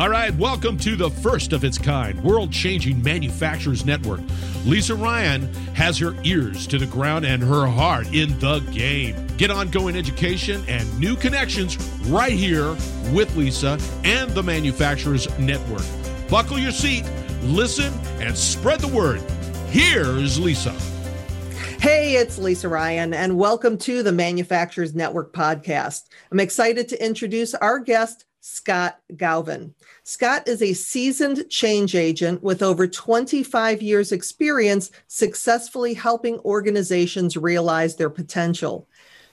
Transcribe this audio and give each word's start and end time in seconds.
All 0.00 0.08
right, 0.08 0.34
welcome 0.36 0.78
to 0.78 0.96
the 0.96 1.10
first 1.10 1.52
of 1.52 1.62
its 1.62 1.76
kind 1.76 2.18
world 2.24 2.50
changing 2.50 3.02
manufacturers 3.02 3.84
network. 3.84 4.22
Lisa 4.64 4.94
Ryan 4.94 5.52
has 5.74 5.98
her 5.98 6.16
ears 6.24 6.66
to 6.68 6.78
the 6.78 6.86
ground 6.86 7.26
and 7.26 7.42
her 7.42 7.66
heart 7.66 8.06
in 8.14 8.38
the 8.38 8.60
game. 8.72 9.26
Get 9.36 9.50
ongoing 9.50 9.96
education 9.96 10.64
and 10.68 10.98
new 10.98 11.16
connections 11.16 11.76
right 12.06 12.32
here 12.32 12.70
with 13.12 13.36
Lisa 13.36 13.78
and 14.02 14.30
the 14.30 14.42
Manufacturers 14.42 15.28
Network. 15.38 15.84
Buckle 16.30 16.58
your 16.58 16.72
seat, 16.72 17.04
listen, 17.42 17.92
and 18.20 18.34
spread 18.34 18.80
the 18.80 18.88
word. 18.88 19.20
Here's 19.68 20.40
Lisa. 20.40 20.72
Hey, 21.78 22.16
it's 22.16 22.38
Lisa 22.38 22.70
Ryan, 22.70 23.12
and 23.12 23.36
welcome 23.36 23.76
to 23.76 24.02
the 24.02 24.12
Manufacturers 24.12 24.94
Network 24.94 25.34
podcast. 25.34 26.04
I'm 26.32 26.40
excited 26.40 26.88
to 26.88 27.04
introduce 27.04 27.54
our 27.54 27.78
guest, 27.78 28.24
Scott 28.52 28.98
Gauvin. 29.14 29.72
Scott 30.02 30.48
is 30.48 30.60
a 30.60 30.72
seasoned 30.72 31.48
change 31.50 31.94
agent 31.94 32.42
with 32.42 32.62
over 32.62 32.88
25 32.88 33.80
years' 33.80 34.10
experience 34.10 34.90
successfully 35.06 35.94
helping 35.94 36.40
organizations 36.40 37.36
realize 37.36 37.94
their 37.94 38.10
potential. 38.10 38.88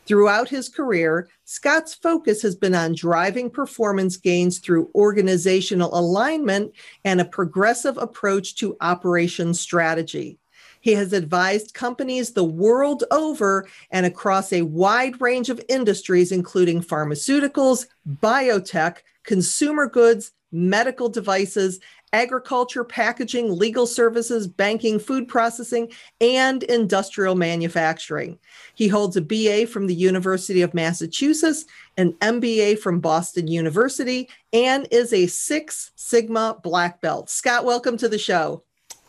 Throughout 0.05 0.47
his 0.47 0.69
career, 0.69 1.29
Scott's 1.45 1.95
focus 1.95 2.43
has 2.43 2.55
been 2.55 2.75
on 2.75 2.93
driving 2.93 3.49
performance 3.49 4.17
gains 4.17 4.59
through 4.59 4.91
organizational 4.93 5.97
alignment 5.97 6.71
and 7.03 7.19
a 7.19 7.25
progressive 7.25 7.97
approach 7.97 8.55
to 8.57 8.77
operations 8.81 9.59
strategy. 9.59 10.37
He 10.81 10.93
has 10.93 11.13
advised 11.13 11.73
companies 11.73 12.31
the 12.31 12.43
world 12.43 13.03
over 13.11 13.67
and 13.91 14.05
across 14.05 14.53
a 14.53 14.61
wide 14.63 15.19
range 15.21 15.49
of 15.49 15.61
industries, 15.69 16.31
including 16.31 16.81
pharmaceuticals, 16.81 17.87
biotech, 18.21 18.97
consumer 19.23 19.87
goods, 19.87 20.31
medical 20.51 21.09
devices, 21.09 21.79
agriculture, 22.13 22.83
packaging, 22.83 23.57
legal 23.57 23.85
services, 23.85 24.47
banking, 24.47 24.97
food 24.97 25.27
processing, 25.27 25.91
and 26.21 26.63
industrial 26.63 27.35
manufacturing. 27.35 28.39
He 28.75 28.87
holds 28.87 29.17
a 29.17 29.21
BA 29.21 29.67
from 29.67 29.87
the 29.87 29.93
University 29.93 30.61
of 30.61 30.73
Massachusetts, 30.73 31.65
an 31.97 32.13
MBA 32.13 32.79
from 32.79 32.99
Boston 32.99 33.47
University, 33.47 34.29
and 34.53 34.87
is 34.91 35.11
a 35.11 35.27
Six 35.27 35.91
Sigma 35.95 36.57
black 36.63 37.01
belt. 37.01 37.29
Scott, 37.29 37.65
welcome 37.65 37.97
to 37.97 38.07
the 38.07 38.17
show. 38.17 38.63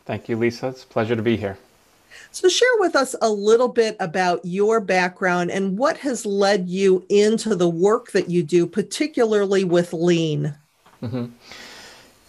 Thank 0.05 0.27
you, 0.27 0.35
Lisa. 0.35 0.67
It's 0.67 0.83
a 0.83 0.87
pleasure 0.87 1.15
to 1.15 1.21
be 1.21 1.37
here. 1.37 1.57
So, 2.31 2.47
share 2.47 2.67
with 2.79 2.95
us 2.95 3.15
a 3.21 3.29
little 3.29 3.67
bit 3.67 3.95
about 3.99 4.41
your 4.43 4.79
background 4.79 5.51
and 5.51 5.77
what 5.77 5.97
has 5.97 6.25
led 6.25 6.69
you 6.69 7.05
into 7.09 7.55
the 7.55 7.69
work 7.69 8.11
that 8.11 8.29
you 8.29 8.43
do, 8.43 8.65
particularly 8.65 9.63
with 9.63 9.93
lean. 9.93 10.55
Mm-hmm. 11.01 11.25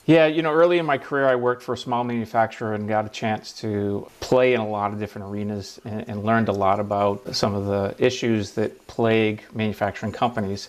Yeah, 0.07 0.27
you 0.27 0.43
know, 0.43 0.53
early 0.53 0.79
in 0.79 0.87
my 0.87 0.99
career, 0.99 1.29
I 1.29 1.37
worked 1.37 1.63
for 1.63 1.75
a 1.75 1.79
small 1.79 2.03
manufacturer 2.03 2.75
and 2.75 2.89
got 2.89 3.07
a 3.07 3.09
chance 3.09 3.53
to 3.61 4.09
play 4.19 4.55
in 4.55 4.61
a 4.61 4.69
lot 4.69 4.93
of 4.93 4.99
different 4.99 5.29
arenas 5.29 5.81
and, 5.85 6.09
and 6.09 6.25
learned 6.25 6.49
a 6.49 6.53
lot 6.53 6.81
about 6.81 7.37
some 7.37 7.55
of 7.55 7.67
the 7.67 7.95
issues 8.05 8.53
that 8.53 8.87
plague 8.89 9.45
manufacturing 9.55 10.11
companies. 10.11 10.69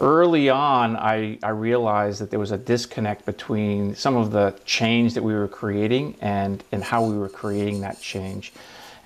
Early 0.00 0.48
on, 0.48 0.96
I, 0.96 1.38
I 1.42 1.50
realized 1.50 2.20
that 2.20 2.30
there 2.30 2.38
was 2.38 2.52
a 2.52 2.58
disconnect 2.58 3.26
between 3.26 3.96
some 3.96 4.16
of 4.16 4.30
the 4.30 4.54
change 4.64 5.14
that 5.14 5.24
we 5.24 5.34
were 5.34 5.48
creating 5.48 6.14
and, 6.20 6.62
and 6.70 6.84
how 6.84 7.04
we 7.04 7.18
were 7.18 7.28
creating 7.28 7.80
that 7.80 8.00
change. 8.00 8.52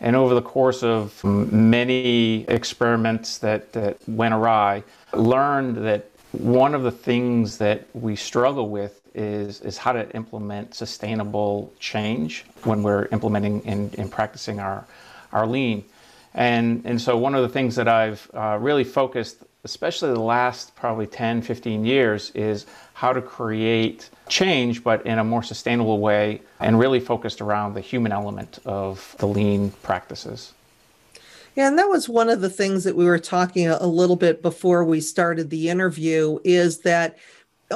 And 0.00 0.14
over 0.16 0.34
the 0.34 0.42
course 0.42 0.82
of 0.82 1.22
many 1.24 2.44
experiments 2.48 3.38
that, 3.38 3.72
that 3.72 3.96
went 4.06 4.34
awry, 4.34 4.82
learned 5.14 5.78
that 5.86 6.10
one 6.32 6.74
of 6.74 6.82
the 6.82 6.90
things 6.90 7.56
that 7.58 7.86
we 7.94 8.16
struggle 8.16 8.68
with 8.68 9.00
is, 9.14 9.60
is 9.62 9.78
how 9.78 9.92
to 9.92 10.10
implement 10.14 10.74
sustainable 10.74 11.72
change 11.78 12.44
when 12.64 12.82
we're 12.82 13.06
implementing 13.12 13.62
and, 13.66 13.98
and 13.98 14.10
practicing 14.10 14.60
our, 14.60 14.84
our 15.32 15.46
lean. 15.46 15.84
And, 16.34 16.82
and 16.84 17.00
so 17.00 17.16
one 17.16 17.34
of 17.34 17.42
the 17.42 17.48
things 17.48 17.76
that 17.76 17.88
I've 17.88 18.30
uh, 18.34 18.58
really 18.60 18.84
focused, 18.84 19.36
especially 19.64 20.12
the 20.12 20.20
last 20.20 20.74
probably 20.74 21.06
10, 21.06 21.42
15 21.42 21.84
years, 21.84 22.30
is 22.34 22.66
how 22.94 23.12
to 23.12 23.22
create 23.22 24.10
change, 24.28 24.82
but 24.82 25.04
in 25.06 25.18
a 25.18 25.24
more 25.24 25.42
sustainable 25.42 25.98
way 25.98 26.42
and 26.60 26.78
really 26.78 27.00
focused 27.00 27.40
around 27.40 27.74
the 27.74 27.80
human 27.80 28.12
element 28.12 28.58
of 28.64 29.14
the 29.18 29.26
lean 29.26 29.70
practices. 29.82 30.52
Yeah, 31.54 31.68
and 31.68 31.78
that 31.78 31.88
was 31.88 32.08
one 32.08 32.30
of 32.30 32.40
the 32.40 32.48
things 32.48 32.84
that 32.84 32.96
we 32.96 33.04
were 33.04 33.18
talking 33.18 33.68
a 33.68 33.86
little 33.86 34.16
bit 34.16 34.42
before 34.42 34.84
we 34.84 35.00
started 35.00 35.50
the 35.50 35.68
interview 35.68 36.38
is 36.44 36.78
that 36.80 37.18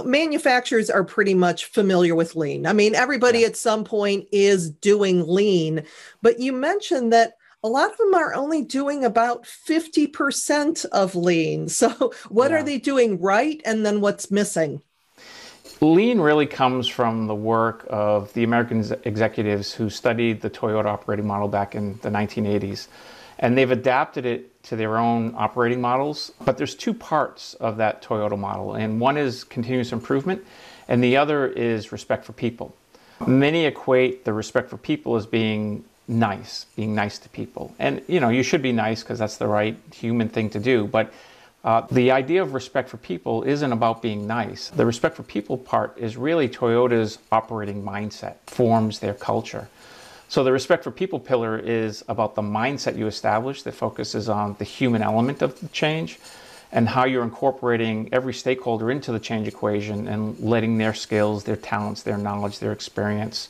manufacturers 0.05 0.91
are 0.91 1.05
pretty 1.05 1.35
much 1.35 1.67
familiar 1.67 2.15
with 2.15 2.37
lean. 2.37 2.67
I 2.67 2.73
mean, 2.73 2.95
everybody 2.95 3.41
yeah. 3.41 3.49
at 3.49 3.57
some 3.57 3.85
point 3.85 4.27
is 4.33 4.71
doing 4.71 5.27
lean, 5.27 5.85
but 6.23 6.41
you 6.41 6.53
mentioned 6.53 7.13
that 7.13 7.37
a 7.67 7.69
lot 7.69 7.91
of 7.91 7.99
them 7.99 8.15
are 8.15 8.33
only 8.35 8.63
doing 8.63 9.05
about 9.05 9.45
50% 9.45 10.85
of 10.87 11.15
lean. 11.15 11.69
So, 11.77 12.13
what 12.29 12.51
yeah. 12.51 12.59
are 12.59 12.63
they 12.63 12.79
doing 12.79 13.21
right? 13.21 13.61
And 13.65 13.85
then 13.85 14.01
what's 14.01 14.31
missing? 14.31 14.81
Lean 15.81 16.21
really 16.21 16.47
comes 16.47 16.89
from 16.89 17.27
the 17.27 17.35
work 17.35 17.87
of 17.91 18.33
the 18.33 18.45
American 18.45 18.79
executives 19.05 19.75
who 19.75 19.91
studied 19.91 20.41
the 20.41 20.49
Toyota 20.49 20.87
operating 20.87 21.27
model 21.27 21.49
back 21.49 21.75
in 21.75 21.99
the 22.01 22.09
1980s 22.09 22.89
and 23.39 23.57
they've 23.57 23.71
adapted 23.71 24.25
it 24.25 24.63
to 24.65 24.77
their 24.77 24.97
own 24.97 25.35
operating 25.37 25.81
models. 25.81 26.33
But 26.45 26.57
there's 26.57 26.75
two 26.75 26.95
parts 26.95 27.55
of 27.55 27.77
that 27.77 28.03
Toyota 28.03 28.39
model, 28.39 28.75
and 28.75 29.01
one 29.01 29.17
is 29.17 29.45
continuous 29.45 29.93
improvement, 29.93 30.45
and 30.89 31.03
the 31.03 31.17
other 31.17 31.47
is 31.47 31.93
respect 31.93 32.25
for 32.25 32.33
people. 32.33 32.75
Many 33.27 33.65
equate 33.65 34.25
the 34.25 34.33
respect 34.33 34.71
for 34.71 34.77
people 34.77 35.17
as 35.17 35.27
being 35.27 35.85
nice, 36.09 36.67
being 36.77 36.95
nice 36.95 37.19
to 37.19 37.29
people. 37.29 37.75
And 37.79 38.03
you 38.07 38.21
know, 38.21 38.29
you 38.29 38.43
should 38.43 38.63
be 38.63 38.73
nice 38.73 39.03
because 39.03 39.19
that's 39.19 39.37
the 39.37 39.47
right 39.47 39.77
human 39.95 40.29
thing 40.29 40.51
to 40.51 40.59
do, 40.59 40.87
but 40.87 41.13
uh, 41.65 41.85
the 41.91 42.13
idea 42.13 42.41
of 42.43 42.55
respect 42.55 42.89
for 42.89 42.97
people 42.97 43.43
isn't 43.43 43.73
about 43.73 44.01
being 44.01 44.25
nice. 44.25 44.69
The 44.69 44.87
respect 44.87 45.17
for 45.17 45.25
people 45.25 45.59
part 45.59 45.99
is 45.99 46.17
really 46.17 46.49
Toyota's 46.49 47.19
operating 47.33 47.83
mindset, 47.83 48.37
forms 48.47 49.01
their 49.01 49.15
culture. 49.15 49.69
So 50.29 50.45
the 50.45 50.53
respect 50.53 50.85
for 50.85 50.93
people 50.93 51.19
pillar 51.19 51.59
is 51.59 52.05
about 52.09 52.37
the 52.37 52.43
mindset 52.43 52.97
you 52.97 53.09
establish 53.09 53.65
that 53.65 53.73
focuses 53.73 54.29
on 54.29 54.55
the 54.59 54.65
human 54.65 55.03
element 55.03 55.43
of 55.43 55.59
the 55.61 55.67
change 55.69 56.21
and 56.71 56.89
how 56.89 57.05
you're 57.05 57.25
incorporating 57.25 58.09
every 58.13 58.35
stakeholder 58.35 58.91
into 58.91 59.11
the 59.11 59.21
change 59.21 59.49
equation 59.49 60.07
and 60.07 60.39
letting 60.39 60.79
their 60.79 60.95
skills, 60.95 61.43
their 61.45 61.57
talents, 61.57 62.03
their 62.03 62.19
knowledge, 62.19 62.61
their 62.61 62.73
experience 62.73 63.49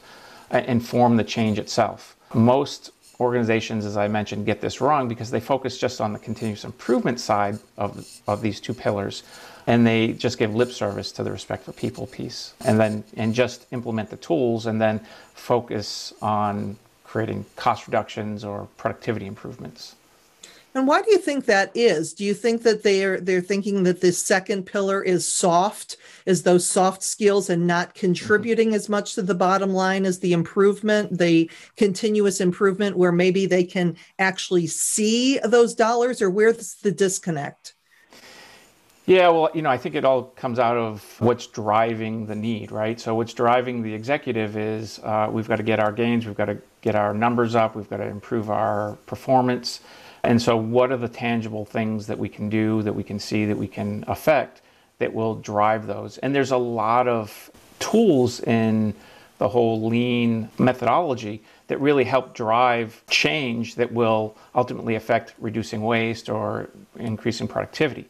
inform 0.51 1.19
the 1.19 1.25
change 1.25 1.59
itself. 1.59 2.16
Most 2.35 2.91
organizations, 3.19 3.87
as 3.87 3.97
I 3.97 4.09
mentioned, 4.09 4.45
get 4.47 4.61
this 4.61 4.81
wrong 4.81 5.09
because 5.09 5.31
they 5.31 5.41
focus 5.41 5.79
just 5.79 6.01
on 6.01 6.13
the 6.13 6.19
continuous 6.19 6.65
improvement 6.65 7.19
side 7.19 7.59
of, 7.79 8.07
of 8.27 8.43
these 8.43 8.61
two 8.61 8.75
pillars 8.75 9.23
and 9.67 9.87
they 9.87 10.13
just 10.13 10.39
give 10.39 10.55
lip 10.55 10.71
service 10.71 11.11
to 11.13 11.25
the 11.25 11.33
respect 11.33 11.65
for 11.65 11.73
people 11.73 12.07
piece 12.07 12.55
and 12.65 12.79
then 12.79 13.03
and 13.17 13.35
just 13.35 13.67
implement 13.73 14.11
the 14.11 14.17
tools 14.19 14.67
and 14.67 14.81
then 14.81 15.01
focus 15.35 16.13
on 16.23 16.77
creating 17.05 17.45
cost 17.57 17.87
reductions 17.87 18.45
or 18.45 18.69
productivity 18.77 19.27
improvements 19.27 19.97
and 20.77 20.87
why 20.87 21.01
do 21.01 21.11
you 21.11 21.19
think 21.19 21.47
that 21.47 21.71
is 21.75 22.13
do 22.13 22.25
you 22.25 22.35
think 22.35 22.63
that 22.63 22.83
they're 22.83 23.19
they're 23.19 23.41
thinking 23.41 23.83
that 23.83 24.01
this 24.01 24.19
second 24.19 24.65
pillar 24.65 25.03
is 25.03 25.27
soft 25.27 25.97
is 26.27 26.43
those 26.43 26.67
soft 26.67 27.03
skills 27.03 27.49
and 27.49 27.67
not 27.67 27.95
contributing 27.95 28.69
mm-hmm. 28.69 28.77
as 28.77 28.89
much 28.89 29.15
to 29.15 29.23
the 29.23 29.35
bottom 29.35 29.73
line 29.73 30.05
as 30.05 30.19
the 30.21 30.33
improvement 30.33 31.19
the 31.19 31.51
continuous 31.77 32.41
improvement 32.41 32.97
where 32.97 33.13
maybe 33.13 33.47
they 33.47 33.65
can 33.65 33.97
actually 34.19 34.67
see 34.67 35.39
those 35.45 35.75
dollars 35.75 36.21
or 36.21 36.29
where's 36.29 36.75
the 36.77 36.93
disconnect 36.93 37.73
yeah, 39.09 39.29
well, 39.29 39.51
you 39.55 39.63
know, 39.63 39.71
I 39.71 39.79
think 39.79 39.95
it 39.95 40.05
all 40.05 40.25
comes 40.25 40.59
out 40.59 40.77
of 40.77 41.01
what's 41.21 41.47
driving 41.47 42.27
the 42.27 42.35
need, 42.35 42.73
right? 42.73 42.99
So, 42.99 43.15
what's 43.15 43.33
driving 43.35 43.83
the 43.83 43.95
executive 43.95 44.57
is 44.57 44.99
uh, 44.99 45.29
we've 45.31 45.47
got 45.47 45.57
to 45.57 45.63
get 45.63 45.79
our 45.79 45.93
gains, 45.93 46.27
we've 46.27 46.37
got 46.37 46.47
to 46.47 46.59
get 46.81 46.97
our 46.97 47.15
numbers 47.15 47.55
up, 47.55 47.77
we've 47.77 47.89
got 47.89 47.99
to 47.99 48.07
improve 48.09 48.51
our 48.51 48.99
performance. 49.07 49.79
And 50.27 50.43
so, 50.43 50.57
what 50.57 50.91
are 50.91 50.97
the 50.97 51.09
tangible 51.09 51.65
things 51.65 52.09
that 52.09 52.19
we 52.19 52.29
can 52.29 52.49
do, 52.49 52.83
that 52.83 52.93
we 52.93 53.05
can 53.05 53.19
see, 53.19 53.45
that 53.47 53.57
we 53.57 53.69
can 53.69 54.05
affect 54.09 54.61
that 54.99 55.15
will 55.15 55.37
drive 55.37 55.87
those? 55.87 56.19
And 56.19 56.35
there's 56.35 56.51
a 56.51 56.57
lot 56.57 57.07
of 57.07 57.51
tools 57.79 58.41
in 58.41 58.93
the 59.39 59.49
whole 59.49 59.87
lean 59.87 60.51
methodology 60.59 61.43
that 61.69 61.81
really 61.81 62.05
help 62.05 62.35
drive 62.35 63.03
change 63.09 63.77
that 63.77 63.93
will 63.93 64.37
ultimately 64.55 64.97
affect 64.97 65.35
reducing 65.39 65.83
waste 65.83 66.29
or 66.29 66.71
increasing 66.99 67.47
productivity. 67.47 68.09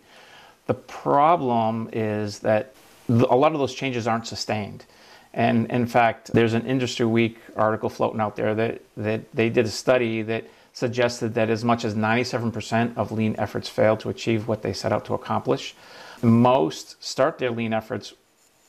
The 0.67 0.75
problem 0.75 1.91
is 1.93 2.39
that 2.41 2.75
a 3.09 3.37
lot 3.37 3.53
of 3.53 3.59
those 3.59 3.75
changes 3.75 4.07
aren't 4.07 4.27
sustained. 4.27 4.87
And 5.35 5.71
in 5.71 5.87
fact, 5.87 6.33
there's 6.33 6.55
an 6.55 6.67
Industry 6.67 7.05
Week 7.05 7.39
article 7.57 7.91
floating 7.91 8.21
out 8.21 8.37
there 8.37 8.55
that, 8.55 8.81
that 8.97 9.33
they 9.35 9.51
did 9.51 9.67
a 9.67 9.71
study 9.71 10.23
that 10.23 10.45
suggested 10.77 11.33
that 11.33 11.49
as 11.49 11.65
much 11.65 11.87
as 11.87 11.95
97% 11.95 12.99
of 12.99 13.11
lean 13.11 13.35
efforts 13.39 13.67
fail 13.67 13.97
to 13.97 14.11
achieve 14.11 14.47
what 14.47 14.61
they 14.61 14.75
set 14.75 14.93
out 14.93 15.07
to 15.07 15.15
accomplish. 15.15 15.75
Most 16.21 17.03
start 17.03 17.39
their 17.39 17.51
lean 17.51 17.73
efforts 17.73 18.13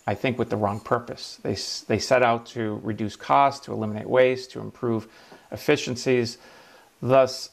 I 0.09 0.15
think, 0.15 0.39
with 0.39 0.49
the 0.49 0.55
wrong 0.55 0.79
purpose. 0.79 1.37
They, 1.43 1.57
they 1.93 1.99
set 1.99 2.23
out 2.23 2.45
to 2.47 2.79
reduce 2.81 3.17
costs, 3.17 3.65
to 3.65 3.73
eliminate 3.73 4.07
waste, 4.07 4.51
to 4.51 4.61
improve 4.61 5.05
efficiencies. 5.51 6.37
Thus, 7.01 7.49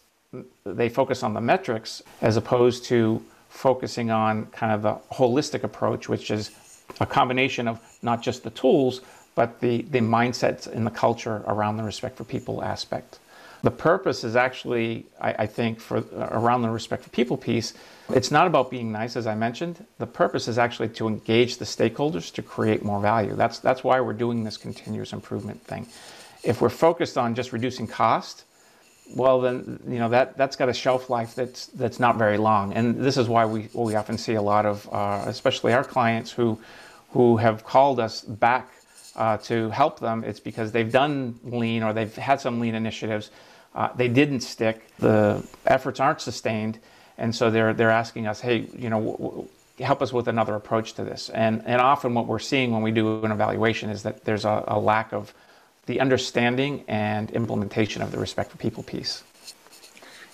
they 0.64 0.88
focus 0.88 1.24
on 1.24 1.34
the 1.34 1.40
metrics 1.40 2.00
as 2.20 2.36
opposed 2.36 2.84
to 2.84 3.20
focusing 3.48 4.12
on 4.12 4.46
kind 4.46 4.72
of 4.72 4.82
the 4.82 5.14
holistic 5.16 5.64
approach, 5.64 6.08
which 6.08 6.30
is 6.30 6.52
a 7.00 7.06
combination 7.06 7.66
of 7.66 7.80
not 8.02 8.22
just 8.22 8.44
the 8.44 8.50
tools, 8.50 9.00
but 9.34 9.58
the, 9.58 9.82
the 9.90 9.98
mindsets 9.98 10.68
and 10.68 10.86
the 10.86 10.92
culture 10.92 11.42
around 11.48 11.76
the 11.76 11.82
respect 11.82 12.16
for 12.16 12.22
people 12.22 12.62
aspect. 12.62 13.18
The 13.64 13.70
purpose 13.70 14.24
is 14.24 14.36
actually, 14.36 15.06
I, 15.18 15.32
I 15.38 15.46
think, 15.46 15.80
for 15.80 16.04
around 16.14 16.60
the 16.60 16.68
respect 16.68 17.02
for 17.02 17.08
people 17.08 17.38
piece, 17.38 17.72
it's 18.10 18.30
not 18.30 18.46
about 18.46 18.70
being 18.70 18.92
nice, 18.92 19.16
as 19.16 19.26
I 19.26 19.34
mentioned. 19.34 19.86
The 19.96 20.06
purpose 20.06 20.48
is 20.48 20.58
actually 20.58 20.90
to 20.90 21.08
engage 21.08 21.56
the 21.56 21.64
stakeholders 21.64 22.30
to 22.34 22.42
create 22.42 22.84
more 22.84 23.00
value. 23.00 23.34
That's, 23.34 23.60
that's 23.60 23.82
why 23.82 24.02
we're 24.02 24.12
doing 24.12 24.44
this 24.44 24.58
continuous 24.58 25.14
improvement 25.14 25.62
thing. 25.64 25.86
If 26.42 26.60
we're 26.60 26.68
focused 26.68 27.16
on 27.16 27.34
just 27.34 27.54
reducing 27.54 27.86
cost, 27.86 28.44
well 29.14 29.40
then 29.40 29.78
you 29.86 29.98
know 29.98 30.08
that 30.08 30.36
that's 30.38 30.56
got 30.56 30.70
a 30.70 30.72
shelf 30.72 31.10
life 31.10 31.34
that's 31.34 31.66
that's 31.66 32.00
not 32.00 32.16
very 32.16 32.38
long 32.38 32.72
and 32.72 32.96
this 32.96 33.18
is 33.18 33.28
why 33.28 33.44
we 33.44 33.68
we 33.74 33.94
often 33.96 34.16
see 34.16 34.32
a 34.32 34.40
lot 34.40 34.64
of 34.64 34.88
uh, 34.90 35.22
especially 35.26 35.74
our 35.74 35.84
clients 35.84 36.32
who 36.32 36.58
who 37.10 37.36
have 37.36 37.64
called 37.64 38.00
us 38.00 38.22
back 38.22 38.70
uh, 39.16 39.36
to 39.36 39.68
help 39.68 40.00
them 40.00 40.24
it's 40.24 40.40
because 40.40 40.72
they've 40.72 40.90
done 40.90 41.38
lean 41.44 41.82
or 41.82 41.92
they've 41.92 42.16
had 42.16 42.40
some 42.40 42.60
lean 42.60 42.74
initiatives 42.74 43.30
uh, 43.74 43.88
they 43.94 44.08
didn't 44.08 44.40
stick 44.40 44.82
the 44.98 45.44
efforts 45.66 46.00
aren't 46.00 46.20
sustained 46.20 46.78
and 47.18 47.34
so 47.34 47.50
they're 47.50 47.72
they're 47.72 47.90
asking 47.90 48.26
us 48.26 48.40
hey 48.40 48.68
you 48.76 48.88
know 48.88 48.98
w- 48.98 49.16
w- 49.16 49.48
help 49.80 50.00
us 50.00 50.12
with 50.12 50.28
another 50.28 50.54
approach 50.54 50.94
to 50.94 51.04
this 51.04 51.30
and 51.30 51.62
and 51.66 51.80
often 51.80 52.14
what 52.14 52.26
we're 52.26 52.38
seeing 52.38 52.70
when 52.70 52.82
we 52.82 52.90
do 52.90 53.24
an 53.24 53.32
evaluation 53.32 53.90
is 53.90 54.02
that 54.02 54.24
there's 54.24 54.44
a, 54.44 54.64
a 54.68 54.78
lack 54.78 55.12
of 55.12 55.34
the 55.86 56.00
understanding 56.00 56.84
and 56.88 57.30
implementation 57.32 58.02
of 58.02 58.10
the 58.10 58.18
respect 58.18 58.50
for 58.50 58.56
people 58.56 58.82
piece. 58.82 59.22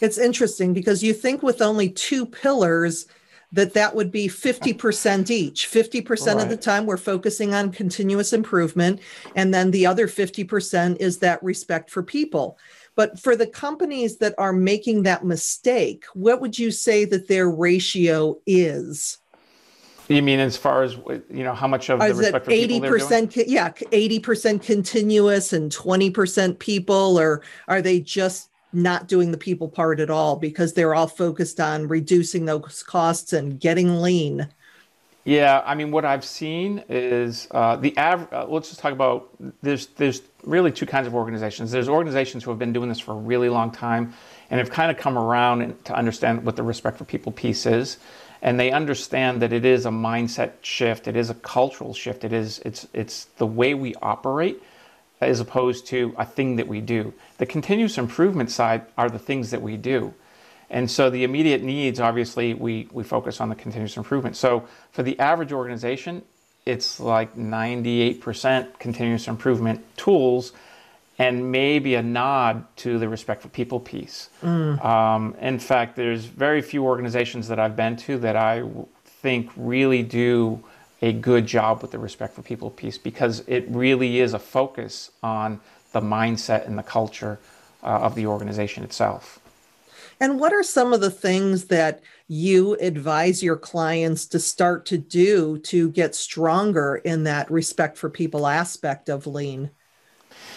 It's 0.01 0.19
interesting 0.19 0.73
because 0.73 1.03
you 1.03 1.13
think 1.13 1.43
with 1.43 1.61
only 1.61 1.91
two 1.91 2.25
pillars 2.25 3.07
that 3.53 3.75
that 3.75 3.97
would 3.97 4.13
be 4.13 4.29
50% 4.29 5.29
each. 5.29 5.69
50% 5.69 6.27
right. 6.27 6.43
of 6.43 6.49
the 6.49 6.57
time 6.57 6.87
we're 6.87 6.97
focusing 6.97 7.53
on 7.53 7.73
continuous 7.73 8.33
improvement 8.33 9.01
and 9.35 9.53
then 9.53 9.73
the 9.73 9.87
other 9.87 10.07
50% 10.07 10.97
is 11.01 11.19
that 11.19 11.43
respect 11.43 11.91
for 11.91 12.03
people. 12.03 12.57
But 12.97 13.19
for 13.19 13.37
the 13.37 13.47
companies 13.47 14.19
that 14.19 14.35
are 14.39 14.53
making 14.53 15.05
that 15.05 15.25
mistake, 15.25 16.05
what 16.15 16.41
would 16.41 16.59
you 16.59 16.71
say 16.71 17.05
that 17.07 17.29
their 17.29 17.49
ratio 17.49 18.39
is? 18.47 19.19
You 20.09 20.23
mean 20.23 20.41
as 20.41 20.57
far 20.57 20.83
as 20.83 20.97
you 21.31 21.45
know 21.45 21.55
how 21.55 21.69
much 21.69 21.89
of 21.89 22.01
the 22.01 22.13
respect 22.13 22.47
for 22.47 22.51
eighty 22.51 22.81
percent? 22.81 23.37
Yeah, 23.37 23.73
eighty 23.93 24.19
percent 24.19 24.63
continuous 24.63 25.53
and 25.53 25.71
twenty 25.71 26.11
percent 26.11 26.59
people, 26.59 27.19
or 27.19 27.43
are 27.69 27.81
they 27.81 28.01
just 28.01 28.51
not 28.73 29.07
doing 29.07 29.31
the 29.31 29.39
people 29.39 29.69
part 29.69 30.01
at 30.01 30.11
all 30.11 30.37
because 30.37 30.75
they're 30.75 30.97
all 30.97 31.07
focused 31.07 31.61
on 31.61 31.87
reducing 31.87 32.45
those 32.45 32.83
costs 32.83 33.33
and 33.33 33.61
getting 33.61 34.01
lean? 34.01 34.49
Yeah, 35.25 35.63
I 35.65 35.75
mean, 35.77 35.93
what 35.93 36.05
I've 36.05 36.25
seen 36.25 36.83
is 36.89 37.47
uh, 37.53 37.77
the 37.77 37.97
average. 37.97 38.31
Uh, 38.33 38.47
let's 38.49 38.69
just 38.69 38.81
talk 38.81 38.93
about 38.93 39.29
there's 39.63 39.87
there's 39.89 40.23
really 40.45 40.73
two 40.73 40.87
kinds 40.87 41.07
of 41.07 41.15
organizations. 41.15 41.71
There's 41.71 41.89
organizations 41.89 42.45
who 42.45 42.51
have 42.51 42.59
been 42.59 42.73
doing 42.73 42.89
this 42.89 43.01
for 43.01 43.13
a 43.13 43.17
really 43.17 43.49
long 43.49 43.71
time 43.71 44.15
and 44.51 44.59
have 44.59 44.71
kind 44.71 44.91
of 44.91 44.97
come 44.97 45.19
around 45.19 45.85
to 45.85 45.95
understand 45.95 46.45
what 46.45 46.57
the 46.57 46.63
respect 46.63 46.99
for 46.99 47.05
people 47.05 47.33
piece 47.33 47.67
is. 47.67 47.99
And 48.43 48.59
they 48.59 48.73
understand 48.73 49.43
that 49.43 49.53
it 49.53 49.65
is 49.65 49.85
a 49.85 49.91
mindset 49.91 50.53
shift. 50.63 51.07
It 51.07 51.17
is 51.17 51.31
a 51.31 51.35
cultural 51.35 51.93
shift. 51.93 52.25
It 52.25 52.33
is 52.33 52.59
it's 52.61 52.89
it's 52.95 53.25
the 53.37 53.47
way 53.47 53.75
we 53.75 53.95
operate 53.97 54.63
as 55.21 55.41
opposed 55.41 55.87
to 55.89 56.15
a 56.17 56.25
thing 56.25 56.57
that 56.57 56.67
we 56.67 56.81
do. 56.81 57.13
The 57.37 57.45
continuous 57.45 57.99
improvement 57.99 58.51
side 58.51 58.87
are 58.97 59.11
the 59.11 59.19
things 59.19 59.51
that 59.51 59.61
we 59.61 59.77
do. 59.77 60.15
And 60.71 60.91
so 60.91 61.11
the 61.11 61.25
immediate 61.25 61.63
needs 61.63 62.01
obviously 62.01 62.55
we 62.55 62.89
we 62.93 63.05
focus 63.05 63.41
on 63.41 63.51
the 63.51 63.55
continuous 63.55 63.99
improvement. 63.99 64.37
So 64.37 64.67
for 64.93 65.03
the 65.03 65.19
average 65.19 65.53
organization 65.53 66.23
it's 66.67 67.01
like 67.01 67.37
98% 67.37 68.79
continuous 68.79 69.29
improvement 69.29 69.85
tools 69.97 70.53
and 71.19 71.53
maybe 71.53 71.97
a 71.97 72.03
nod 72.03 72.65
to 72.77 72.99
the 72.99 73.09
respect 73.09 73.43
for 73.43 73.49
people 73.49 73.79
piece. 73.79 74.31
Mm. 74.43 74.83
Um, 74.83 75.35
in 75.41 75.59
fact, 75.59 75.97
there's 75.97 76.25
very 76.25 76.63
few 76.63 76.85
organizations 76.85 77.49
that 77.49 77.59
I've 77.59 77.77
been 77.77 77.97
to 77.99 78.19
that 78.19 78.37
I 78.37 78.65
think 79.05 79.51
really 79.55 80.03
do 80.03 80.65
a 81.03 81.13
good 81.13 81.47
job 81.47 81.83
with 81.83 81.91
the 81.91 81.99
respect 81.99 82.35
for 82.35 82.43
people 82.43 82.71
piece 82.71 82.99
because 82.99 83.43
it 83.47 83.67
really 83.69 84.21
is 84.21 84.33
a 84.33 84.39
focus 84.39 85.11
on 85.23 85.61
the 85.93 86.01
mindset 86.01 86.67
and 86.67 86.79
the 86.79 86.83
culture 86.83 87.39
uh, 87.83 87.87
of 87.87 88.15
the 88.15 88.27
organization 88.27 88.83
itself. 88.85 89.41
And 90.21 90.39
what 90.39 90.53
are 90.53 90.63
some 90.63 90.93
of 90.93 91.01
the 91.01 91.11
things 91.11 91.65
that 91.67 92.03
you 92.29 92.75
advise 92.75 93.43
your 93.43 93.57
clients 93.57 94.27
to 94.27 94.39
start 94.39 94.85
to 94.87 94.99
do 94.99 95.59
to 95.61 95.91
get 95.91 96.15
stronger 96.15 96.97
in 96.97 97.25
that 97.25 97.51
respect 97.51 97.97
for 97.97 98.11
people 98.11 98.47
aspect 98.47 99.09
of 99.09 99.27
lean? 99.27 99.71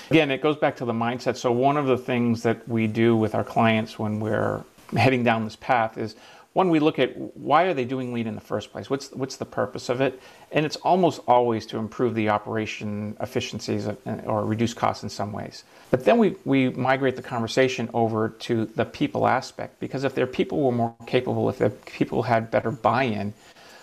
Again, 0.10 0.32
it 0.32 0.42
goes 0.42 0.58
back 0.58 0.76
to 0.78 0.86
the 0.86 0.94
mindset. 0.94 1.38
So, 1.38 1.52
one 1.52 1.78
of 1.78 1.86
the 1.86 1.98
things 1.98 2.44
that 2.44 2.68
we 2.68 2.88
do 2.88 3.16
with 3.16 3.34
our 3.34 3.44
clients 3.44 3.98
when 3.98 4.20
we're 4.20 4.64
heading 4.98 5.24
down 5.24 5.46
this 5.46 5.56
path 5.56 5.98
is 5.98 6.16
one, 6.54 6.70
we 6.70 6.80
look 6.80 7.00
at 7.00 7.18
why 7.36 7.64
are 7.64 7.74
they 7.74 7.84
doing 7.84 8.14
lean 8.14 8.28
in 8.28 8.36
the 8.36 8.42
first 8.42 8.72
place? 8.72 8.88
What's 8.88 9.12
what's 9.12 9.38
the 9.38 9.46
purpose 9.46 9.90
of 9.90 10.02
it? 10.02 10.22
And 10.52 10.66
it's 10.66 10.76
almost 10.78 11.22
always 11.28 11.66
to 11.68 11.78
improve 11.78 12.14
the 12.14 12.30
operation 12.30 13.18
efficiencies 13.20 13.88
or 14.26 14.46
reduce 14.46 14.74
costs 14.76 15.02
in 15.02 15.10
some 15.10 15.32
ways. 15.32 15.64
But 15.90 16.06
then 16.06 16.20
we, 16.20 16.36
we 16.46 16.70
migrate 16.70 17.16
the 17.16 17.24
conversation 17.24 17.90
over 17.94 18.30
to 18.30 18.66
the 18.66 18.86
people 18.86 19.28
aspect 19.28 19.80
because 19.80 20.04
if 20.04 20.14
their 20.14 20.28
people 20.28 20.62
were 20.62 20.72
more 20.72 20.96
capable, 21.08 21.50
if 21.50 21.58
their 21.58 21.72
people 21.72 22.22
had 22.22 22.52
better 22.52 22.70
buy-in, 22.70 23.34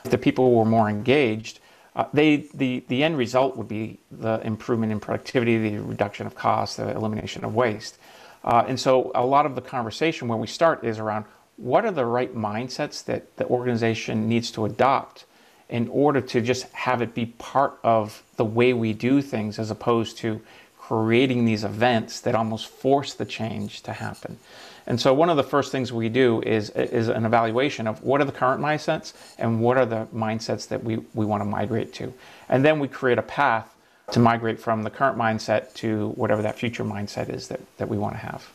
if 0.04 0.12
the 0.12 0.18
people 0.18 0.54
were 0.54 0.64
more 0.64 0.88
engaged, 0.88 1.58
uh, 1.96 2.04
they, 2.12 2.48
the, 2.54 2.84
the 2.86 3.02
end 3.02 3.18
result 3.18 3.56
would 3.56 3.68
be 3.68 3.98
the 4.12 4.40
improvement 4.46 4.92
in 4.92 5.00
productivity, 5.00 5.58
the 5.58 5.82
reduction 5.82 6.24
of 6.26 6.36
costs, 6.36 6.76
the 6.76 6.88
elimination 6.90 7.44
of 7.44 7.54
waste. 7.54 7.98
Uh, 8.44 8.64
and 8.68 8.78
so 8.78 9.10
a 9.14 9.26
lot 9.26 9.44
of 9.44 9.54
the 9.54 9.60
conversation 9.60 10.28
when 10.28 10.38
we 10.38 10.46
start 10.46 10.84
is 10.84 10.98
around 10.98 11.24
what 11.60 11.84
are 11.84 11.90
the 11.90 12.06
right 12.06 12.34
mindsets 12.34 13.04
that 13.04 13.36
the 13.36 13.46
organization 13.46 14.28
needs 14.28 14.50
to 14.52 14.64
adopt 14.64 15.26
in 15.68 15.88
order 15.88 16.20
to 16.20 16.40
just 16.40 16.64
have 16.72 17.02
it 17.02 17.14
be 17.14 17.26
part 17.26 17.78
of 17.84 18.22
the 18.36 18.44
way 18.44 18.72
we 18.72 18.92
do 18.94 19.20
things 19.20 19.58
as 19.58 19.70
opposed 19.70 20.16
to 20.16 20.40
creating 20.78 21.44
these 21.44 21.62
events 21.62 22.20
that 22.20 22.34
almost 22.34 22.66
force 22.66 23.12
the 23.14 23.26
change 23.26 23.82
to 23.82 23.92
happen. 23.92 24.38
And 24.86 24.98
so 24.98 25.12
one 25.12 25.28
of 25.28 25.36
the 25.36 25.44
first 25.44 25.70
things 25.70 25.92
we 25.92 26.08
do 26.08 26.40
is, 26.40 26.70
is 26.70 27.08
an 27.08 27.24
evaluation 27.26 27.86
of 27.86 28.02
what 28.02 28.20
are 28.20 28.24
the 28.24 28.32
current 28.32 28.60
mindsets 28.60 29.12
and 29.38 29.60
what 29.60 29.76
are 29.76 29.86
the 29.86 30.08
mindsets 30.14 30.66
that 30.68 30.82
we, 30.82 30.96
we 31.14 31.26
want 31.26 31.42
to 31.42 31.44
migrate 31.44 31.92
to. 31.94 32.12
And 32.48 32.64
then 32.64 32.80
we 32.80 32.88
create 32.88 33.18
a 33.18 33.22
path 33.22 33.72
to 34.12 34.18
migrate 34.18 34.58
from 34.58 34.82
the 34.82 34.90
current 34.90 35.16
mindset 35.16 35.74
to 35.74 36.08
whatever 36.16 36.42
that 36.42 36.58
future 36.58 36.84
mindset 36.84 37.28
is 37.28 37.48
that, 37.48 37.60
that 37.76 37.88
we 37.88 37.98
want 37.98 38.14
to 38.14 38.18
have. 38.18 38.50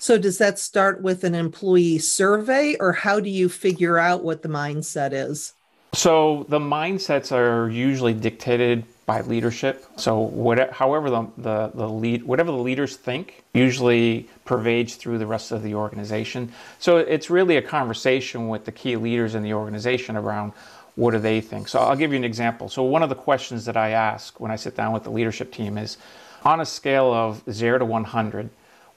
So 0.00 0.16
does 0.16 0.38
that 0.38 0.58
start 0.58 1.02
with 1.02 1.24
an 1.24 1.34
employee 1.34 1.98
survey 1.98 2.74
or 2.80 2.94
how 2.94 3.20
do 3.20 3.28
you 3.28 3.50
figure 3.50 3.98
out 3.98 4.24
what 4.24 4.40
the 4.40 4.48
mindset 4.48 5.12
is? 5.12 5.52
So 5.92 6.46
the 6.48 6.58
mindsets 6.58 7.32
are 7.32 7.68
usually 7.68 8.14
dictated 8.14 8.84
by 9.04 9.20
leadership. 9.20 9.84
So 9.96 10.18
whatever, 10.18 10.72
however 10.72 11.10
the, 11.10 11.26
the, 11.36 11.70
the 11.74 11.86
lead, 11.86 12.22
whatever 12.22 12.50
the 12.50 12.56
leaders 12.56 12.96
think 12.96 13.44
usually 13.52 14.26
pervades 14.46 14.96
through 14.96 15.18
the 15.18 15.26
rest 15.26 15.52
of 15.52 15.62
the 15.62 15.74
organization. 15.74 16.50
So 16.78 16.96
it's 16.96 17.28
really 17.28 17.58
a 17.58 17.62
conversation 17.62 18.48
with 18.48 18.64
the 18.64 18.72
key 18.72 18.96
leaders 18.96 19.34
in 19.34 19.42
the 19.42 19.52
organization 19.52 20.16
around 20.16 20.54
what 20.96 21.10
do 21.10 21.18
they 21.18 21.42
think. 21.42 21.68
So 21.68 21.78
I'll 21.78 21.96
give 21.96 22.12
you 22.12 22.16
an 22.16 22.24
example. 22.24 22.70
So 22.70 22.84
one 22.84 23.02
of 23.02 23.10
the 23.10 23.14
questions 23.14 23.66
that 23.66 23.76
I 23.76 23.90
ask 23.90 24.40
when 24.40 24.50
I 24.50 24.56
sit 24.56 24.76
down 24.76 24.94
with 24.94 25.04
the 25.04 25.10
leadership 25.10 25.52
team 25.52 25.76
is 25.76 25.98
on 26.42 26.58
a 26.62 26.66
scale 26.66 27.12
of 27.12 27.42
0 27.50 27.80
to 27.80 27.84
100, 27.84 28.48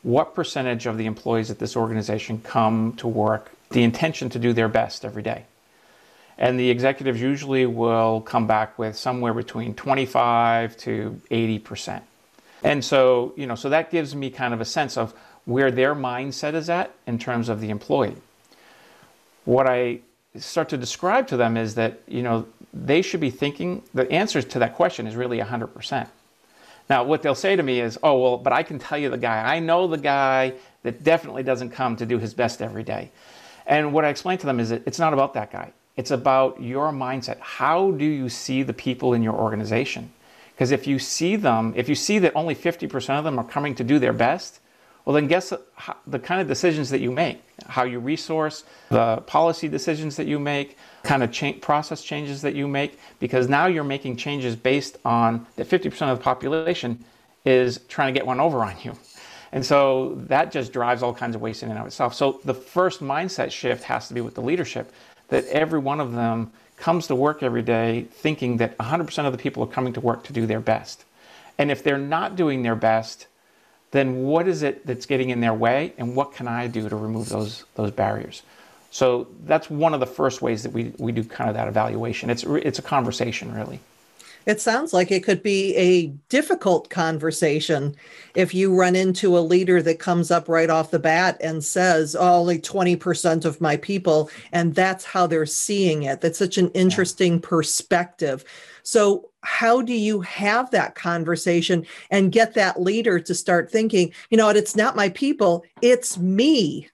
what 0.03 0.35
percentage 0.35 0.85
of 0.85 0.97
the 0.97 1.05
employees 1.05 1.49
at 1.49 1.59
this 1.59 1.75
organization 1.75 2.39
come 2.41 2.93
to 2.97 3.07
work 3.07 3.51
the 3.71 3.83
intention 3.83 4.29
to 4.29 4.39
do 4.39 4.53
their 4.53 4.69
best 4.69 5.03
every 5.03 5.23
day? 5.23 5.45
and 6.37 6.59
the 6.59 6.69
executives 6.69 7.21
usually 7.21 7.65
will 7.65 8.21
come 8.21 8.47
back 8.47 8.77
with 8.79 8.95
somewhere 8.95 9.33
between 9.33 9.73
25 9.73 10.75
to 10.77 11.21
80 11.29 11.59
percent. 11.59 12.03
And 12.63 12.83
so, 12.83 13.33
you 13.35 13.45
know, 13.45 13.55
so 13.55 13.69
that 13.69 13.91
gives 13.91 14.15
me 14.15 14.29
kind 14.29 14.53
of 14.53 14.61
a 14.61 14.65
sense 14.65 14.97
of 14.97 15.13
where 15.45 15.69
their 15.69 15.93
mindset 15.93 16.53
is 16.53 16.69
at 16.69 16.91
in 17.05 17.19
terms 17.19 17.49
of 17.49 17.59
the 17.59 17.69
employee. 17.69 18.15
What 19.43 19.67
I 19.67 19.99
start 20.37 20.69
to 20.69 20.77
describe 20.77 21.27
to 21.27 21.37
them 21.37 21.57
is 21.57 21.75
that, 21.75 22.01
you 22.07 22.23
know, 22.23 22.47
they 22.73 23.01
should 23.01 23.19
be 23.19 23.29
thinking 23.29 23.83
the 23.93 24.09
answer 24.11 24.41
to 24.41 24.59
that 24.59 24.75
question 24.75 25.05
is 25.05 25.15
really 25.15 25.39
100%. 25.39 26.07
Now, 26.89 27.03
what 27.03 27.21
they'll 27.21 27.35
say 27.35 27.55
to 27.55 27.63
me 27.63 27.79
is, 27.79 27.97
oh, 28.03 28.19
well, 28.19 28.37
but 28.37 28.53
I 28.53 28.63
can 28.63 28.77
tell 28.77 28.97
you 28.97 29.09
the 29.09 29.17
guy. 29.17 29.55
I 29.55 29.59
know 29.59 29.87
the 29.87 29.97
guy 29.97 30.53
that 30.83 31.03
definitely 31.03 31.43
doesn't 31.43 31.69
come 31.69 31.95
to 31.95 32.05
do 32.05 32.19
his 32.19 32.33
best 32.33 32.61
every 32.61 32.83
day. 32.83 33.11
And 33.65 33.93
what 33.93 34.03
I 34.05 34.09
explain 34.09 34.37
to 34.39 34.45
them 34.45 34.59
is 34.59 34.69
that 34.69 34.83
it's 34.85 34.99
not 34.99 35.13
about 35.13 35.33
that 35.35 35.51
guy 35.51 35.71
It's 35.95 36.11
about 36.11 36.61
your 36.61 36.91
mindset. 36.91 37.39
How 37.39 37.91
do 37.91 38.05
you 38.05 38.27
see 38.27 38.63
the 38.63 38.73
people 38.73 39.13
in 39.13 39.23
your 39.23 39.35
organization? 39.35 40.11
Because 40.53 40.71
if 40.71 40.85
you 40.85 40.99
see 40.99 41.35
them, 41.35 41.73
if 41.75 41.87
you 41.87 41.95
see 41.95 42.19
that 42.19 42.35
only 42.35 42.55
50% 42.55 43.17
of 43.17 43.23
them 43.23 43.39
are 43.39 43.45
coming 43.45 43.75
to 43.75 43.83
do 43.83 43.99
their 43.99 44.13
best, 44.13 44.59
well, 45.05 45.13
then 45.13 45.27
guess 45.27 45.51
the 46.07 46.19
kind 46.19 46.39
of 46.39 46.47
decisions 46.47 46.89
that 46.89 47.01
you 47.01 47.11
make, 47.11 47.41
how 47.67 47.83
you 47.83 47.99
resource, 47.99 48.63
the 48.89 49.17
policy 49.27 49.67
decisions 49.67 50.15
that 50.15 50.27
you 50.27 50.39
make, 50.39 50.77
kind 51.03 51.23
of 51.23 51.31
cha- 51.31 51.53
process 51.53 52.01
changes 52.01 52.41
that 52.41 52.55
you 52.55 52.67
make, 52.67 52.97
because 53.19 53.49
now 53.49 53.65
you're 53.65 53.83
making 53.83 54.15
changes 54.15 54.55
based 54.55 54.97
on 55.03 55.45
that 55.57 55.67
50% 55.67 56.11
of 56.11 56.17
the 56.17 56.23
population 56.23 57.03
is 57.43 57.81
trying 57.89 58.13
to 58.13 58.17
get 58.17 58.25
one 58.25 58.39
over 58.39 58.63
on 58.63 58.75
you. 58.83 58.95
And 59.51 59.65
so 59.65 60.15
that 60.27 60.51
just 60.51 60.71
drives 60.71 61.03
all 61.03 61.13
kinds 61.13 61.35
of 61.35 61.41
waste 61.41 61.63
in 61.63 61.69
and 61.69 61.77
of 61.77 61.85
itself. 61.85 62.13
So 62.13 62.39
the 62.45 62.53
first 62.53 63.01
mindset 63.01 63.51
shift 63.51 63.83
has 63.83 64.07
to 64.07 64.13
be 64.13 64.21
with 64.21 64.35
the 64.35 64.41
leadership 64.41 64.91
that 65.27 65.45
every 65.47 65.79
one 65.79 65.99
of 65.99 66.13
them 66.13 66.51
comes 66.77 67.07
to 67.07 67.15
work 67.15 67.43
every 67.43 67.61
day 67.61 68.07
thinking 68.09 68.57
that 68.57 68.77
100% 68.77 69.25
of 69.25 69.31
the 69.31 69.37
people 69.37 69.63
are 69.63 69.67
coming 69.67 69.93
to 69.93 70.01
work 70.01 70.23
to 70.23 70.33
do 70.33 70.45
their 70.45 70.59
best. 70.59 71.05
And 71.57 71.69
if 71.69 71.83
they're 71.83 71.97
not 71.97 72.35
doing 72.35 72.63
their 72.63 72.75
best, 72.75 73.27
then 73.93 74.23
what 74.23 74.47
is 74.47 74.63
it 74.63 74.85
that's 74.87 75.05
getting 75.05 75.29
in 75.29 75.39
their 75.39 75.53
way 75.53 75.93
and 75.99 76.15
what 76.15 76.33
can 76.33 76.47
I 76.47 76.65
do 76.67 76.89
to 76.89 76.95
remove 76.95 77.29
those 77.29 77.63
those 77.75 77.91
barriers? 77.91 78.41
So 78.89 79.27
that's 79.45 79.69
one 79.69 79.93
of 79.93 79.99
the 79.99 80.07
first 80.07 80.41
ways 80.41 80.63
that 80.63 80.73
we, 80.73 80.93
we 80.97 81.11
do 81.11 81.23
kind 81.23 81.49
of 81.49 81.55
that 81.55 81.67
evaluation. 81.67 82.29
It's 82.29 82.43
it's 82.43 82.79
a 82.79 82.81
conversation 82.81 83.53
really. 83.53 83.79
It 84.45 84.59
sounds 84.59 84.93
like 84.93 85.11
it 85.11 85.23
could 85.23 85.41
be 85.41 85.75
a 85.75 86.07
difficult 86.27 86.89
conversation 86.89 87.95
if 88.35 88.53
you 88.53 88.75
run 88.75 88.95
into 88.95 89.37
a 89.37 89.39
leader 89.39 89.81
that 89.83 89.99
comes 89.99 90.31
up 90.31 90.49
right 90.49 90.69
off 90.69 90.91
the 90.91 90.99
bat 90.99 91.37
and 91.39 91.63
says, 91.63 92.13
oh, 92.13 92.39
only 92.39 92.59
20% 92.59 93.45
of 93.45 93.61
my 93.61 93.77
people, 93.77 94.29
and 94.51 94.75
that's 94.75 95.05
how 95.05 95.27
they're 95.27 95.45
seeing 95.45 96.03
it. 96.03 96.19
That's 96.19 96.37
such 96.37 96.57
an 96.57 96.71
interesting 96.71 97.39
perspective. 97.39 98.43
So, 98.83 99.29
how 99.41 99.81
do 99.81 99.93
you 99.93 100.21
have 100.21 100.71
that 100.71 100.95
conversation 100.95 101.85
and 102.09 102.31
get 102.31 102.53
that 102.53 102.81
leader 102.81 103.19
to 103.19 103.33
start 103.33 103.71
thinking, 103.71 104.13
you 104.29 104.37
know 104.37 104.49
it's 104.49 104.75
not 104.75 104.95
my 104.95 105.09
people, 105.09 105.65
it's 105.81 106.17
me? 106.17 106.89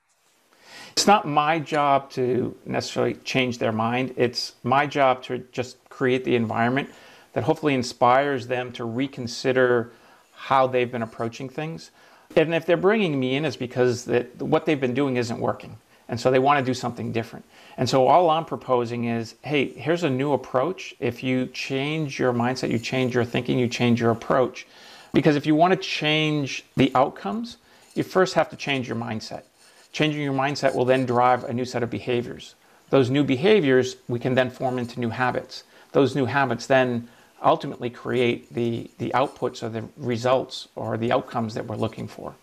It's 0.94 1.08
not 1.08 1.28
my 1.28 1.60
job 1.60 2.10
to 2.12 2.56
necessarily 2.66 3.16
change 3.24 3.58
their 3.58 3.72
mind. 3.72 4.14
It's 4.18 4.54
my 4.64 4.86
job 4.86 5.24
to 5.24 5.40
just 5.52 5.78
create 5.90 6.26
the 6.26 6.36
environment 6.36 6.90
that 7.34 7.44
hopefully 7.44 7.74
inspires 7.74 8.48
them 8.48 8.72
to 8.74 8.84
reconsider 8.86 9.92
how 10.34 10.68
they've 10.68 10.92
been 10.92 11.04
approaching 11.04 11.50
things. 11.50 11.92
And 12.36 12.54
if 12.54 12.66
they're 12.66 12.78
bringing 12.78 13.20
me 13.20 13.36
in, 13.36 13.46
it's 13.46 13.56
because 13.56 14.06
that 14.06 14.42
what 14.42 14.66
they've 14.66 14.80
been 14.80 14.94
doing 14.94 15.18
isn't 15.18 15.40
working. 15.40 15.78
And 16.10 16.20
so 16.20 16.32
they 16.32 16.40
want 16.40 16.60
to 16.60 16.66
do 16.66 16.74
something 16.74 17.12
different. 17.12 17.46
And 17.78 17.88
so 17.88 18.08
all 18.08 18.30
I'm 18.32 18.44
proposing 18.44 19.06
is 19.06 19.36
hey, 19.44 19.70
here's 19.70 20.04
a 20.04 20.10
new 20.10 20.34
approach. 20.34 20.96
If 21.00 21.24
you 21.24 21.46
change 21.48 22.20
your 22.20 22.34
mindset, 22.34 22.72
you 22.72 22.80
change 22.80 23.14
your 23.14 23.24
thinking, 23.24 23.60
you 23.60 23.68
change 23.68 24.02
your 24.02 24.12
approach. 24.12 24.68
Because 25.14 25.36
if 25.36 25.46
you 25.46 25.56
want 25.56 25.74
to 25.74 25.80
change 25.80 26.66
the 26.76 26.92
outcomes, 26.96 27.58
you 27.96 28.04
first 28.04 28.34
have 28.34 28.50
to 28.50 28.56
change 28.56 28.88
your 28.88 28.98
mindset. 28.98 29.44
Changing 29.92 30.22
your 30.22 30.34
mindset 30.34 30.76
will 30.76 30.86
then 30.86 31.06
drive 31.06 31.44
a 31.44 31.54
new 31.54 31.66
set 31.66 31.84
of 31.84 31.90
behaviors. 31.90 32.56
Those 32.90 33.10
new 33.10 33.24
behaviors 33.24 33.96
we 34.08 34.20
can 34.20 34.36
then 34.36 34.50
form 34.50 34.80
into 34.80 35.00
new 35.00 35.10
habits. 35.10 35.64
Those 35.92 36.16
new 36.16 36.26
habits 36.26 36.66
then 36.68 37.08
ultimately 37.44 37.90
create 37.90 38.54
the, 38.54 38.90
the 38.98 39.12
outputs 39.12 39.64
or 39.64 39.70
the 39.70 39.86
results 39.98 40.68
or 40.76 40.98
the 40.98 41.12
outcomes 41.12 41.54
that 41.54 41.66
we're 41.66 41.76
looking 41.76 42.08
for. 42.08 42.36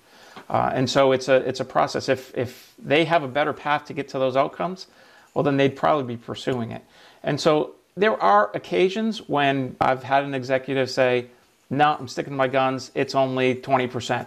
Uh, 0.49 0.71
and 0.75 0.89
so 0.89 1.13
it's 1.13 1.29
a, 1.29 1.37
it's 1.49 1.61
a 1.61 1.65
process. 1.65 2.09
If, 2.09 2.37
if 2.37 2.75
they 2.79 3.05
have 3.05 3.23
a 3.23 3.29
better 3.29 3.53
path 3.53 3.87
to 3.87 3.93
get 3.93 4.09
to 4.09 4.19
those 4.19 4.37
outcomes, 4.37 4.87
well, 5.35 5.43
then 5.43 5.57
they'd 5.57 5.77
probably 5.77 6.17
be 6.17 6.17
pursuing 6.17 6.71
it. 6.71 6.83
And 7.23 7.41
so 7.41 7.75
there 7.97 8.21
are 8.23 8.51
occasions 8.55 9.29
when 9.29 9.77
I've 9.81 10.03
had 10.03 10.25
an 10.25 10.35
executive 10.35 10.91
say, 10.91 11.27
no, 11.71 11.97
I'm 11.99 12.09
sticking 12.09 12.33
to 12.33 12.37
my 12.37 12.49
guns. 12.49 12.91
It's 12.95 13.15
only 13.15 13.57
20%. 13.57 14.27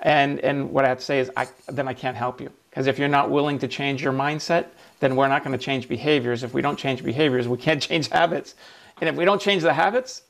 And, 0.00 0.40
and 0.40 0.70
what 0.70 0.84
I 0.84 0.88
have 0.88 0.98
to 0.98 1.04
say 1.04 1.20
is, 1.20 1.30
I, 1.36 1.48
then 1.68 1.88
I 1.88 1.94
can't 1.94 2.16
help 2.16 2.40
you. 2.40 2.50
Because 2.70 2.86
if 2.86 2.98
you're 2.98 3.08
not 3.08 3.30
willing 3.30 3.58
to 3.60 3.68
change 3.68 4.02
your 4.02 4.12
mindset, 4.12 4.66
then 5.00 5.16
we're 5.16 5.28
not 5.28 5.42
going 5.42 5.58
to 5.58 5.64
change 5.64 5.88
behaviors. 5.88 6.42
If 6.42 6.52
we 6.52 6.60
don't 6.60 6.78
change 6.78 7.02
behaviors, 7.02 7.48
we 7.48 7.56
can't 7.56 7.80
change 7.88 8.08
habits. 8.08 8.54
And 9.00 9.08
if 9.08 9.16
we 9.16 9.24
don't 9.24 9.40
change 9.40 9.62
the 9.62 9.72
habits, 9.72 10.22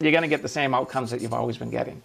you're 0.00 0.12
going 0.12 0.22
to 0.22 0.28
get 0.28 0.42
the 0.42 0.48
same 0.48 0.74
outcomes 0.74 1.10
that 1.10 1.20
you've 1.20 1.34
always 1.34 1.56
been 1.56 1.70
getting. 1.70 2.00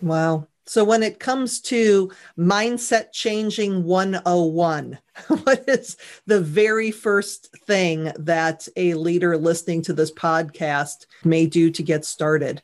Wow. 0.00 0.46
So 0.66 0.82
when 0.82 1.02
it 1.02 1.20
comes 1.20 1.60
to 1.62 2.10
mindset 2.38 3.12
changing 3.12 3.84
101, 3.84 4.98
what 5.28 5.64
is 5.68 5.96
the 6.26 6.40
very 6.40 6.90
first 6.90 7.54
thing 7.66 8.12
that 8.16 8.66
a 8.76 8.94
leader 8.94 9.36
listening 9.36 9.82
to 9.82 9.92
this 9.92 10.10
podcast 10.10 11.06
may 11.22 11.46
do 11.46 11.70
to 11.70 11.82
get 11.82 12.06
started? 12.06 12.62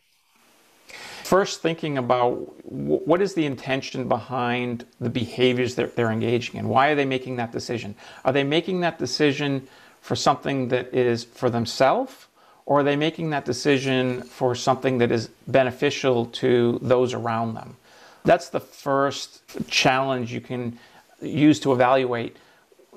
First, 1.24 1.60
thinking 1.60 1.98
about 1.98 2.64
what 2.64 3.20
is 3.20 3.34
the 3.34 3.44
intention 3.44 4.08
behind 4.08 4.84
the 4.98 5.10
behaviors 5.10 5.74
that 5.76 5.94
they're 5.94 6.10
engaging 6.10 6.58
in? 6.58 6.68
Why 6.68 6.88
are 6.88 6.94
they 6.94 7.04
making 7.04 7.36
that 7.36 7.52
decision? 7.52 7.94
Are 8.24 8.32
they 8.32 8.42
making 8.42 8.80
that 8.80 8.98
decision 8.98 9.68
for 10.00 10.16
something 10.16 10.68
that 10.68 10.92
is 10.94 11.24
for 11.24 11.50
themselves 11.50 12.26
or 12.66 12.80
are 12.80 12.82
they 12.82 12.96
making 12.96 13.30
that 13.30 13.44
decision 13.44 14.22
for 14.22 14.54
something 14.54 14.98
that 14.98 15.12
is 15.12 15.28
beneficial 15.46 16.26
to 16.26 16.78
those 16.82 17.14
around 17.14 17.54
them? 17.54 17.76
That's 18.24 18.48
the 18.48 18.60
first 18.60 19.42
challenge 19.68 20.32
you 20.32 20.40
can 20.40 20.78
use 21.20 21.60
to 21.60 21.72
evaluate 21.72 22.36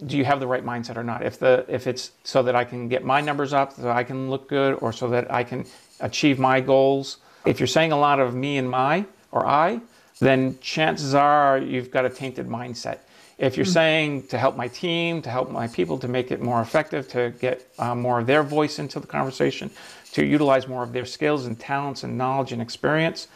do 0.06 0.18
you 0.18 0.25
have 0.25 0.39
the 0.39 0.48
right 0.48 0.65
mindset 0.65 0.98
or 0.98 1.03
not? 1.03 1.24
If 1.24 1.39
the 1.39 1.65
if 1.68 1.88
it's 1.88 2.12
so 2.24 2.44
that 2.44 2.56
I 2.56 2.63
can 2.63 2.89
get 2.89 3.03
my 3.03 3.22
numbers 3.22 3.53
up, 3.53 3.74
so 3.74 3.89
I 3.89 4.03
can 4.03 4.30
look 4.30 4.50
good, 4.50 4.74
or 4.82 4.92
so 4.92 5.10
that 5.10 5.32
I 5.32 5.44
can 5.44 5.65
achieve 6.00 6.39
my 6.39 6.62
goals. 6.62 7.18
If 7.46 7.60
you're 7.60 7.68
saying 7.68 7.92
a 7.92 8.00
lot 8.00 8.20
of 8.20 8.34
me 8.34 8.58
and 8.58 8.70
my 8.70 9.06
or 9.32 9.46
I, 9.46 9.82
then 10.20 10.58
chances 10.60 11.13
are 11.13 11.58
you've 11.58 11.92
got 11.92 12.06
a 12.06 12.10
tainted 12.10 12.48
mindset. 12.48 13.00
If 13.38 13.58
you're 13.58 13.65
mm-hmm. 13.65 13.74
saying 13.74 14.27
to 14.27 14.38
help 14.38 14.56
my 14.56 14.68
team, 14.68 15.22
to 15.24 15.30
help 15.30 15.50
my 15.50 15.68
people, 15.68 15.98
to 16.00 16.08
make 16.08 16.32
it 16.32 16.42
more 16.42 16.62
effective, 16.62 17.08
to 17.10 17.34
get 17.39 17.68
uh, 17.77 17.96
more 17.96 18.20
of 18.20 18.27
their 18.27 18.44
voice 18.44 18.80
into 18.80 19.00
the 19.00 19.08
conversation, 19.08 19.70
to 20.13 20.25
utilize 20.25 20.68
more 20.68 20.84
of 20.84 20.94
their 20.94 21.06
skills 21.06 21.46
and 21.46 21.60
talents 21.60 22.03
and 22.03 22.18
knowledge 22.18 22.51
and 22.51 22.62
experience, 22.62 23.27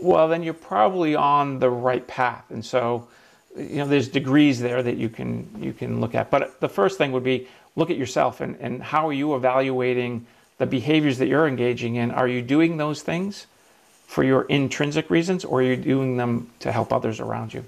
well, 0.00 0.28
then 0.28 0.42
you're 0.42 0.54
probably 0.54 1.14
on 1.14 1.58
the 1.58 1.70
right 1.70 2.06
path. 2.06 2.44
And 2.50 2.64
so, 2.64 3.08
you 3.56 3.76
know, 3.76 3.86
there's 3.86 4.08
degrees 4.08 4.60
there 4.60 4.82
that 4.82 4.96
you 4.96 5.08
can 5.08 5.48
you 5.60 5.72
can 5.72 6.00
look 6.00 6.14
at. 6.14 6.30
But 6.30 6.60
the 6.60 6.68
first 6.68 6.98
thing 6.98 7.12
would 7.12 7.24
be 7.24 7.48
look 7.74 7.90
at 7.90 7.96
yourself 7.96 8.40
and, 8.40 8.56
and 8.60 8.82
how 8.82 9.08
are 9.08 9.12
you 9.12 9.34
evaluating 9.34 10.26
the 10.58 10.66
behaviors 10.66 11.18
that 11.18 11.28
you're 11.28 11.46
engaging 11.46 11.96
in? 11.96 12.10
Are 12.10 12.28
you 12.28 12.42
doing 12.42 12.76
those 12.76 13.02
things 13.02 13.46
for 14.06 14.24
your 14.24 14.42
intrinsic 14.42 15.10
reasons 15.10 15.44
or 15.44 15.60
are 15.60 15.64
you 15.64 15.76
doing 15.76 16.16
them 16.16 16.50
to 16.60 16.72
help 16.72 16.92
others 16.92 17.20
around 17.20 17.52
you? 17.52 17.64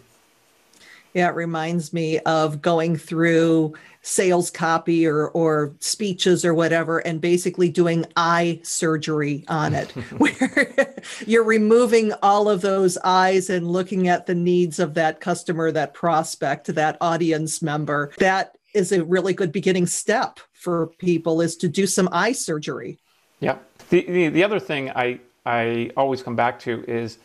Yeah, 1.18 1.30
it 1.30 1.34
reminds 1.34 1.92
me 1.92 2.20
of 2.20 2.62
going 2.62 2.96
through 2.96 3.74
sales 4.02 4.52
copy 4.52 5.04
or 5.04 5.30
or 5.30 5.74
speeches 5.80 6.44
or 6.44 6.54
whatever 6.54 7.00
and 7.00 7.20
basically 7.20 7.70
doing 7.70 8.06
eye 8.16 8.60
surgery 8.62 9.44
on 9.48 9.74
it 9.74 9.90
where 10.18 10.94
you're 11.26 11.42
removing 11.42 12.12
all 12.22 12.48
of 12.48 12.60
those 12.60 12.96
eyes 12.98 13.50
and 13.50 13.66
looking 13.66 14.06
at 14.06 14.26
the 14.26 14.34
needs 14.36 14.78
of 14.78 14.94
that 14.94 15.18
customer 15.18 15.72
that 15.72 15.92
prospect 15.92 16.72
that 16.72 16.96
audience 17.00 17.60
member. 17.62 18.12
That 18.18 18.56
is 18.72 18.92
a 18.92 19.04
really 19.04 19.34
good 19.34 19.50
beginning 19.50 19.86
step 19.86 20.38
for 20.52 20.86
people 20.98 21.40
is 21.40 21.56
to 21.56 21.68
do 21.68 21.88
some 21.88 22.08
eye 22.12 22.30
surgery. 22.30 23.00
Yeah. 23.40 23.58
The, 23.90 24.04
the, 24.04 24.28
the 24.28 24.44
other 24.44 24.60
thing 24.60 24.90
i 24.90 25.18
i 25.44 25.90
always 25.96 26.22
come 26.22 26.36
back 26.36 26.60
to 26.60 26.84
is 26.86 27.18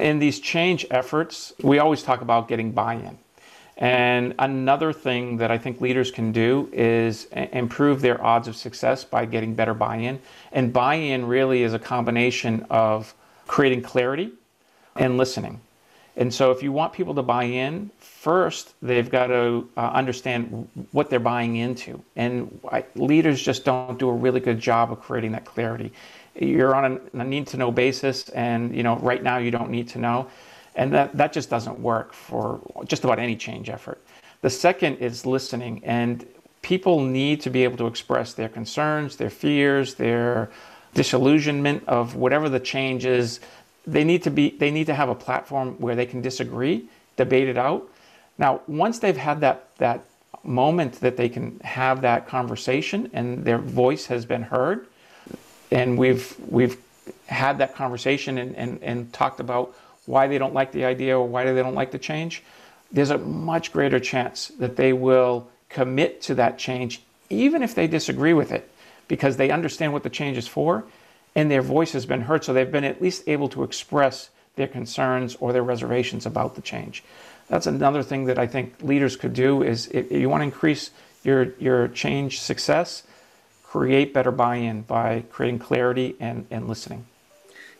in 0.00 0.18
these 0.18 0.40
change 0.40 0.86
efforts, 0.90 1.52
we 1.62 1.78
always 1.78 2.02
talk 2.02 2.20
about 2.20 2.48
getting 2.48 2.72
buy 2.72 2.94
in. 2.94 3.18
And 3.78 4.34
another 4.40 4.92
thing 4.92 5.36
that 5.36 5.52
I 5.52 5.58
think 5.58 5.80
leaders 5.80 6.10
can 6.10 6.32
do 6.32 6.68
is 6.72 7.26
improve 7.26 8.00
their 8.00 8.22
odds 8.22 8.48
of 8.48 8.56
success 8.56 9.04
by 9.04 9.24
getting 9.24 9.54
better 9.54 9.72
buy 9.72 9.96
in. 9.96 10.20
And 10.50 10.72
buy 10.72 10.96
in 10.96 11.26
really 11.26 11.62
is 11.62 11.74
a 11.74 11.78
combination 11.78 12.66
of 12.70 13.14
creating 13.46 13.82
clarity 13.82 14.32
and 14.96 15.16
listening. 15.16 15.60
And 16.16 16.34
so, 16.34 16.50
if 16.50 16.64
you 16.64 16.72
want 16.72 16.92
people 16.92 17.14
to 17.14 17.22
buy 17.22 17.44
in, 17.44 17.92
first 18.00 18.74
they've 18.82 19.08
got 19.08 19.28
to 19.28 19.68
uh, 19.76 19.90
understand 19.94 20.68
what 20.90 21.08
they're 21.08 21.20
buying 21.20 21.54
into. 21.54 22.02
And 22.16 22.60
I, 22.72 22.84
leaders 22.96 23.40
just 23.40 23.64
don't 23.64 23.96
do 23.96 24.08
a 24.08 24.12
really 24.12 24.40
good 24.40 24.58
job 24.58 24.90
of 24.90 25.00
creating 25.00 25.30
that 25.32 25.44
clarity 25.44 25.92
you're 26.40 26.74
on 26.74 27.00
a, 27.14 27.18
a 27.18 27.24
need 27.24 27.46
to 27.48 27.56
know 27.56 27.70
basis 27.70 28.28
and 28.30 28.74
you 28.74 28.82
know 28.82 28.96
right 28.98 29.22
now 29.22 29.38
you 29.38 29.50
don't 29.50 29.70
need 29.70 29.88
to 29.88 29.98
know 29.98 30.28
and 30.78 30.92
that 30.94 31.14
that 31.16 31.32
just 31.32 31.50
doesn't 31.50 31.78
work 31.80 32.14
for 32.14 32.60
just 32.86 33.04
about 33.04 33.18
any 33.18 33.36
change 33.36 33.68
effort. 33.68 34.00
The 34.40 34.50
second 34.50 34.98
is 34.98 35.26
listening 35.26 35.82
and 35.84 36.24
people 36.62 37.00
need 37.00 37.40
to 37.42 37.50
be 37.50 37.64
able 37.64 37.76
to 37.78 37.86
express 37.86 38.32
their 38.32 38.48
concerns 38.48 39.16
their 39.16 39.30
fears 39.30 39.94
their 39.94 40.50
disillusionment 40.94 41.82
of 41.86 42.14
whatever 42.14 42.48
the 42.48 42.60
change 42.60 43.04
is. 43.04 43.40
They 43.86 44.04
need 44.04 44.22
to 44.22 44.30
be 44.30 44.50
they 44.50 44.70
need 44.70 44.86
to 44.86 44.94
have 44.94 45.08
a 45.08 45.14
platform 45.14 45.74
where 45.78 45.96
they 45.96 46.06
can 46.06 46.22
disagree 46.22 46.88
debate 47.16 47.48
it 47.48 47.58
out. 47.58 47.86
Now 48.38 48.62
once 48.68 49.00
they've 49.00 49.16
had 49.16 49.40
that 49.40 49.76
that 49.78 50.04
moment 50.44 51.00
that 51.00 51.16
they 51.16 51.28
can 51.28 51.58
have 51.60 52.02
that 52.02 52.28
conversation 52.28 53.10
and 53.12 53.44
their 53.44 53.58
voice 53.58 54.06
has 54.06 54.24
been 54.24 54.42
heard 54.42 54.86
and 55.72 55.98
we've 55.98 56.36
we've 56.48 56.78
had 57.26 57.58
that 57.58 57.74
conversation 57.74 58.38
and, 58.38 58.54
and, 58.56 58.82
and 58.82 59.12
talked 59.12 59.40
about 59.40 59.74
why 60.08 60.26
they 60.26 60.38
don't 60.38 60.54
like 60.54 60.72
the 60.72 60.86
idea 60.86 61.18
or 61.18 61.28
why 61.28 61.44
they 61.44 61.62
don't 61.62 61.74
like 61.74 61.90
the 61.90 61.98
change, 61.98 62.42
there's 62.90 63.10
a 63.10 63.18
much 63.18 63.72
greater 63.72 64.00
chance 64.00 64.48
that 64.58 64.76
they 64.76 64.92
will 64.94 65.46
commit 65.68 66.22
to 66.22 66.34
that 66.34 66.58
change, 66.58 67.02
even 67.28 67.62
if 67.62 67.74
they 67.74 67.86
disagree 67.86 68.32
with 68.32 68.50
it, 68.50 68.70
because 69.06 69.36
they 69.36 69.50
understand 69.50 69.92
what 69.92 70.02
the 70.02 70.10
change 70.10 70.38
is 70.38 70.48
for 70.48 70.84
and 71.34 71.50
their 71.50 71.60
voice 71.60 71.92
has 71.92 72.06
been 72.06 72.22
heard. 72.22 72.42
So 72.42 72.54
they've 72.54 72.72
been 72.72 72.84
at 72.84 73.02
least 73.02 73.28
able 73.28 73.50
to 73.50 73.62
express 73.62 74.30
their 74.56 74.66
concerns 74.66 75.36
or 75.40 75.52
their 75.52 75.62
reservations 75.62 76.24
about 76.24 76.54
the 76.54 76.62
change. 76.62 77.04
That's 77.48 77.66
another 77.66 78.02
thing 78.02 78.24
that 78.24 78.38
I 78.38 78.46
think 78.46 78.82
leaders 78.82 79.14
could 79.14 79.34
do 79.34 79.62
is 79.62 79.88
if 79.88 80.10
you 80.10 80.28
want 80.30 80.40
to 80.40 80.44
increase 80.44 80.90
your, 81.22 81.52
your 81.58 81.88
change 81.88 82.40
success, 82.40 83.02
create 83.62 84.14
better 84.14 84.30
buy-in 84.30 84.82
by 84.82 85.24
creating 85.30 85.58
clarity 85.58 86.16
and, 86.18 86.46
and 86.50 86.66
listening. 86.66 87.04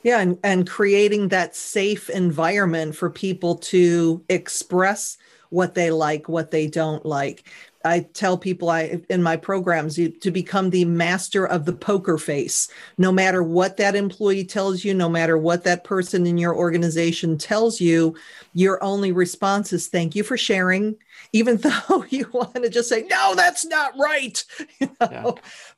Yeah, 0.03 0.21
and, 0.21 0.39
and 0.45 0.69
creating 0.69 1.29
that 1.29 1.57
safe 1.57 2.09
environment 2.09 2.95
for 2.97 3.11
people 3.11 3.57
to 3.57 4.25
express 4.29 5.19
what 5.51 5.75
they 5.75 5.91
like, 5.91 6.29
what 6.29 6.51
they 6.51 6.67
don't 6.69 7.05
like. 7.05 7.49
I 7.89 8.01
tell 8.01 8.37
people 8.37 8.69
I 8.69 9.01
in 9.09 9.23
my 9.23 9.37
programs 9.37 9.99
you, 9.99 10.11
to 10.11 10.31
become 10.31 10.71
the 10.71 10.85
master 10.85 11.47
of 11.47 11.65
the 11.65 11.73
poker 11.73 12.19
face. 12.19 12.69
No 12.99 13.11
matter 13.11 13.43
what 13.43 13.79
that 13.79 13.97
employee 13.97 14.45
tells 14.45 14.85
you, 14.85 14.93
no 14.93 15.09
matter 15.09 15.39
what 15.39 15.65
that 15.65 15.85
person 15.85 16.27
in 16.27 16.37
your 16.37 16.55
organization 16.55 17.39
tells 17.39 17.81
you, 17.81 18.15
your 18.53 18.83
only 18.85 19.11
response 19.11 19.73
is 19.73 19.89
thank 19.89 20.15
you 20.15 20.23
for 20.23 20.37
sharing, 20.37 20.97
even 21.33 21.57
though 21.89 22.05
you 22.11 22.29
want 22.33 22.55
to 22.57 22.69
just 22.69 22.91
say 22.91 23.05
no, 23.09 23.35
that's 23.35 23.65
not 23.65 23.93
right. 23.99 24.45
You 24.81 24.91
know? 25.01 25.09
yeah. 25.11 25.31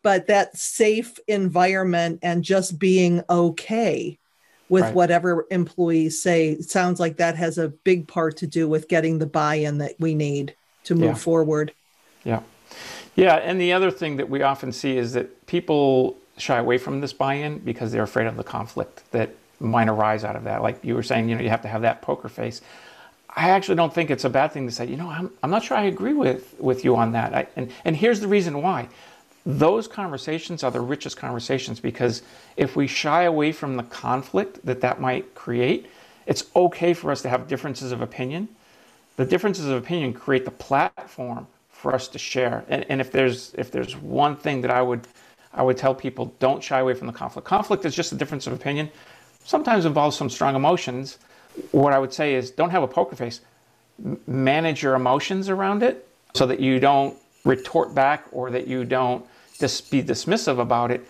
But 0.02 0.26
that 0.26 0.57
safe 0.57 1.19
environment 1.29 2.19
and 2.23 2.43
just 2.43 2.79
being 2.79 3.23
okay 3.31 4.19
with 4.69 4.83
right. 4.83 4.95
whatever 4.95 5.47
employees 5.50 6.23
say 6.23 6.59
sounds 6.61 7.00
like 7.00 7.17
that 7.19 7.37
has 7.37 7.57
a 7.59 7.69
big 7.69 8.09
part 8.09 8.37
to 8.38 8.47
do 8.47 8.69
with 8.69 8.88
getting 8.88 9.19
the 9.19 9.26
buy-in 9.26 9.79
that 9.79 9.95
we 9.99 10.14
need 10.14 10.55
to 10.85 10.95
move 10.95 11.05
yeah. 11.05 11.14
forward. 11.14 11.73
Yeah. 12.25 12.41
Yeah. 13.17 13.37
And 13.37 13.61
the 13.61 13.73
other 13.73 13.91
thing 13.91 14.17
that 14.17 14.29
we 14.29 14.43
often 14.43 14.73
see 14.73 14.97
is 14.97 15.12
that 15.15 15.47
people 15.47 16.17
shy 16.39 16.59
away 16.59 16.79
from 16.79 17.00
this 17.00 17.12
buy 17.12 17.35
in 17.35 17.59
because 17.59 17.93
they're 17.93 18.03
afraid 18.03 18.27
of 18.27 18.37
the 18.37 18.45
conflict 18.45 19.03
that 19.12 19.35
might 19.61 19.89
arise 19.89 20.25
out 20.25 20.37
of 20.37 20.45
that. 20.45 20.62
Like 20.62 20.83
you 20.85 20.95
were 20.95 21.03
saying, 21.03 21.29
you 21.29 21.37
know, 21.37 21.43
you 21.43 21.50
have 21.50 21.62
to 21.62 21.69
have 21.69 21.83
that 21.83 22.03
poker 22.03 22.29
face. 22.29 22.62
I 23.37 23.50
actually 23.50 23.77
don't 23.77 23.95
think 23.95 24.11
it's 24.11 24.25
a 24.25 24.31
bad 24.31 24.53
thing 24.53 24.67
to 24.67 24.73
say, 24.73 24.87
you 24.87 24.97
know, 24.97 25.09
I'm, 25.09 25.31
I'm 25.43 25.50
not 25.50 25.62
sure 25.62 25.77
I 25.77 25.85
agree 25.85 26.15
with, 26.15 26.55
with 26.59 26.85
you 26.85 26.97
on 26.97 27.12
that. 27.12 27.35
I, 27.35 27.47
and, 27.57 27.71
and 27.85 27.97
here's 27.97 28.21
the 28.21 28.29
reason 28.29 28.61
why. 28.62 28.89
Those 29.47 29.87
conversations 29.87 30.65
are 30.65 30.71
the 30.71 30.81
richest 30.81 31.17
conversations 31.17 31.81
because 31.81 32.23
if 32.57 32.77
we 32.77 32.87
shy 32.87 33.23
away 33.23 33.53
from 33.53 33.77
the 33.77 33.83
conflict 33.85 34.65
that 34.67 34.81
that 34.81 35.00
might 35.00 35.35
create, 35.35 35.87
it's 36.27 36.45
okay 36.57 36.93
for 36.93 37.11
us 37.11 37.23
to 37.23 37.29
have 37.29 37.49
differences 37.49 37.93
of 37.93 38.00
opinion. 38.00 38.49
The 39.17 39.25
differences 39.25 39.67
of 39.67 39.83
opinion 39.83 40.12
create 40.12 40.45
the 40.45 40.50
platform 40.50 41.47
for 41.81 41.95
us 41.95 42.09
to 42.09 42.19
share. 42.19 42.65
And, 42.69 42.85
and 42.91 43.01
if 43.01 43.11
there's 43.11 43.55
if 43.57 43.71
there's 43.71 43.97
one 43.97 44.37
thing 44.37 44.61
that 44.61 44.71
I 44.71 44.83
would 44.83 45.07
I 45.53 45.63
would 45.63 45.77
tell 45.77 45.95
people, 45.95 46.35
don't 46.39 46.63
shy 46.63 46.79
away 46.79 46.95
from 46.95 47.07
the 47.07 47.13
conflict. 47.13 47.47
Conflict 47.49 47.85
is 47.85 47.95
just 47.95 48.13
a 48.13 48.15
difference 48.15 48.47
of 48.47 48.53
opinion. 48.53 48.91
Sometimes 49.45 49.85
involves 49.85 50.17
some 50.17 50.31
strong 50.31 50.55
emotions. 50.55 51.19
What 51.73 51.93
I 51.93 51.99
would 51.99 52.13
say 52.13 52.35
is, 52.35 52.53
don't 52.53 52.71
have 52.71 52.85
a 52.85 52.89
poker 52.89 53.17
face. 53.17 53.41
M- 54.05 54.21
manage 54.27 54.83
your 54.83 54.95
emotions 54.95 55.49
around 55.49 55.83
it 55.83 56.07
so 56.35 56.47
that 56.47 56.61
you 56.61 56.79
don't 56.79 57.17
retort 57.45 57.95
back 57.95 58.27
or 58.31 58.51
that 58.51 58.69
you 58.69 58.85
don't 58.85 59.27
just 59.59 59.91
be 59.91 60.03
dismissive 60.03 60.61
about 60.61 60.91
it, 60.93 61.05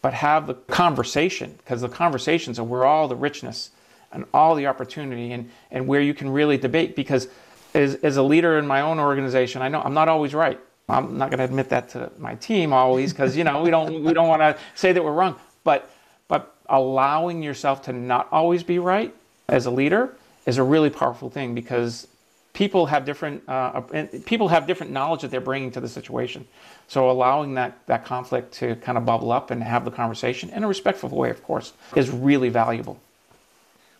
but 0.00 0.14
have 0.14 0.46
the 0.46 0.54
conversation 0.54 1.54
because 1.58 1.82
the 1.82 1.88
conversations 1.88 2.58
are 2.58 2.64
where 2.64 2.86
all 2.86 3.06
the 3.06 3.16
richness 3.16 3.70
and 4.12 4.24
all 4.32 4.54
the 4.54 4.66
opportunity 4.66 5.32
and, 5.32 5.50
and 5.70 5.86
where 5.86 6.00
you 6.00 6.14
can 6.14 6.30
really 6.30 6.56
debate 6.56 6.96
because 6.96 7.28
as, 7.74 7.96
as 7.96 8.16
a 8.16 8.22
leader 8.22 8.58
in 8.58 8.66
my 8.66 8.80
own 8.80 8.98
organization, 8.98 9.60
I 9.60 9.68
know 9.68 9.82
I'm 9.82 9.94
not 9.94 10.08
always 10.08 10.32
right. 10.34 10.58
I'm 10.88 11.18
not 11.18 11.30
going 11.30 11.38
to 11.38 11.44
admit 11.44 11.70
that 11.70 11.88
to 11.90 12.12
my 12.18 12.34
team 12.36 12.72
always 12.72 13.12
because 13.12 13.36
you 13.36 13.44
know 13.44 13.62
we 13.62 13.70
don't 13.70 14.04
we 14.04 14.12
don't 14.12 14.28
want 14.28 14.42
to 14.42 14.56
say 14.74 14.92
that 14.92 15.02
we're 15.02 15.12
wrong. 15.12 15.36
But 15.64 15.90
but 16.28 16.54
allowing 16.68 17.42
yourself 17.42 17.82
to 17.82 17.92
not 17.92 18.28
always 18.30 18.62
be 18.62 18.78
right 18.78 19.14
as 19.48 19.66
a 19.66 19.70
leader 19.70 20.14
is 20.46 20.58
a 20.58 20.62
really 20.62 20.90
powerful 20.90 21.30
thing 21.30 21.54
because 21.54 22.06
people 22.52 22.86
have 22.86 23.06
different 23.06 23.42
uh, 23.48 23.80
people 24.26 24.48
have 24.48 24.66
different 24.66 24.92
knowledge 24.92 25.22
that 25.22 25.30
they're 25.30 25.40
bringing 25.40 25.70
to 25.72 25.80
the 25.80 25.88
situation. 25.88 26.46
So 26.86 27.10
allowing 27.10 27.54
that 27.54 27.78
that 27.86 28.04
conflict 28.04 28.52
to 28.54 28.76
kind 28.76 28.98
of 28.98 29.06
bubble 29.06 29.32
up 29.32 29.50
and 29.50 29.62
have 29.62 29.86
the 29.86 29.90
conversation 29.90 30.50
in 30.50 30.64
a 30.64 30.68
respectful 30.68 31.08
way, 31.08 31.30
of 31.30 31.42
course, 31.42 31.72
is 31.96 32.10
really 32.10 32.50
valuable. 32.50 33.00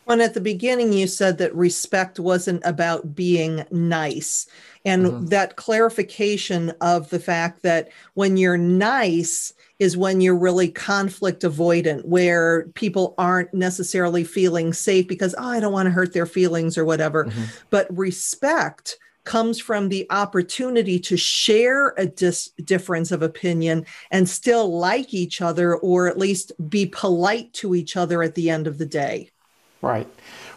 When 0.04 0.20
at 0.20 0.34
the 0.34 0.40
beginning 0.40 0.92
you 0.92 1.06
said 1.06 1.38
that 1.38 1.54
respect 1.54 2.20
wasn't 2.20 2.62
about 2.64 3.14
being 3.14 3.64
nice. 3.70 4.46
And 4.84 5.06
mm-hmm. 5.06 5.26
that 5.26 5.56
clarification 5.56 6.72
of 6.80 7.08
the 7.10 7.18
fact 7.18 7.62
that 7.62 7.90
when 8.14 8.36
you're 8.36 8.58
nice 8.58 9.52
is 9.78 9.96
when 9.96 10.20
you're 10.20 10.36
really 10.36 10.68
conflict 10.68 11.42
avoidant, 11.42 12.04
where 12.04 12.64
people 12.74 13.14
aren't 13.18 13.52
necessarily 13.54 14.24
feeling 14.24 14.72
safe 14.72 15.08
because, 15.08 15.34
oh, 15.38 15.48
I 15.48 15.60
don't 15.60 15.72
want 15.72 15.86
to 15.86 15.92
hurt 15.92 16.12
their 16.12 16.26
feelings 16.26 16.76
or 16.76 16.84
whatever. 16.84 17.24
Mm-hmm. 17.24 17.44
But 17.70 17.96
respect 17.96 18.98
comes 19.24 19.58
from 19.58 19.88
the 19.88 20.06
opportunity 20.10 20.98
to 21.00 21.16
share 21.16 21.94
a 21.96 22.06
dis- 22.06 22.50
difference 22.62 23.10
of 23.10 23.22
opinion 23.22 23.86
and 24.10 24.28
still 24.28 24.78
like 24.78 25.14
each 25.14 25.40
other 25.40 25.76
or 25.76 26.08
at 26.08 26.18
least 26.18 26.52
be 26.68 26.86
polite 26.86 27.52
to 27.54 27.74
each 27.74 27.96
other 27.96 28.22
at 28.22 28.34
the 28.34 28.50
end 28.50 28.66
of 28.66 28.78
the 28.78 28.86
day. 28.86 29.30
Right, 29.82 30.06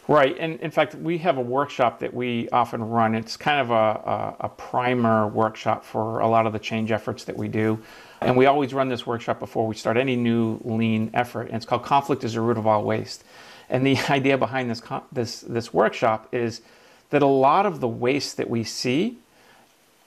right. 0.07 0.35
And 0.39 0.59
in 0.61 0.71
fact, 0.71 0.95
we 0.95 1.17
have 1.17 1.37
a 1.37 1.41
workshop 1.41 1.99
that 1.99 2.13
we 2.13 2.47
often 2.49 2.81
run. 2.81 3.13
It's 3.13 3.35
kind 3.35 3.59
of 3.59 3.71
a, 3.71 3.73
a, 3.73 4.35
a 4.45 4.49
primer 4.49 5.27
workshop 5.27 5.83
for 5.83 6.19
a 6.19 6.27
lot 6.27 6.47
of 6.47 6.53
the 6.53 6.59
change 6.59 6.91
efforts 6.91 7.25
that 7.25 7.35
we 7.35 7.47
do. 7.49 7.79
And 8.21 8.37
we 8.37 8.45
always 8.45 8.73
run 8.73 8.89
this 8.89 9.05
workshop 9.05 9.39
before 9.39 9.67
we 9.67 9.75
start 9.75 9.97
any 9.97 10.15
new 10.15 10.59
lean 10.63 11.11
effort. 11.13 11.47
And 11.47 11.55
it's 11.55 11.65
called 11.65 11.83
Conflict 11.83 12.23
is 12.23 12.33
the 12.33 12.41
Root 12.41 12.57
of 12.57 12.65
All 12.65 12.83
Waste. 12.83 13.23
And 13.69 13.85
the 13.85 13.97
idea 14.09 14.37
behind 14.37 14.69
this, 14.69 14.81
this, 15.11 15.41
this 15.41 15.73
workshop 15.73 16.33
is 16.33 16.61
that 17.09 17.21
a 17.21 17.27
lot 17.27 17.65
of 17.65 17.79
the 17.79 17.87
waste 17.87 18.37
that 18.37 18.49
we 18.49 18.63
see 18.63 19.17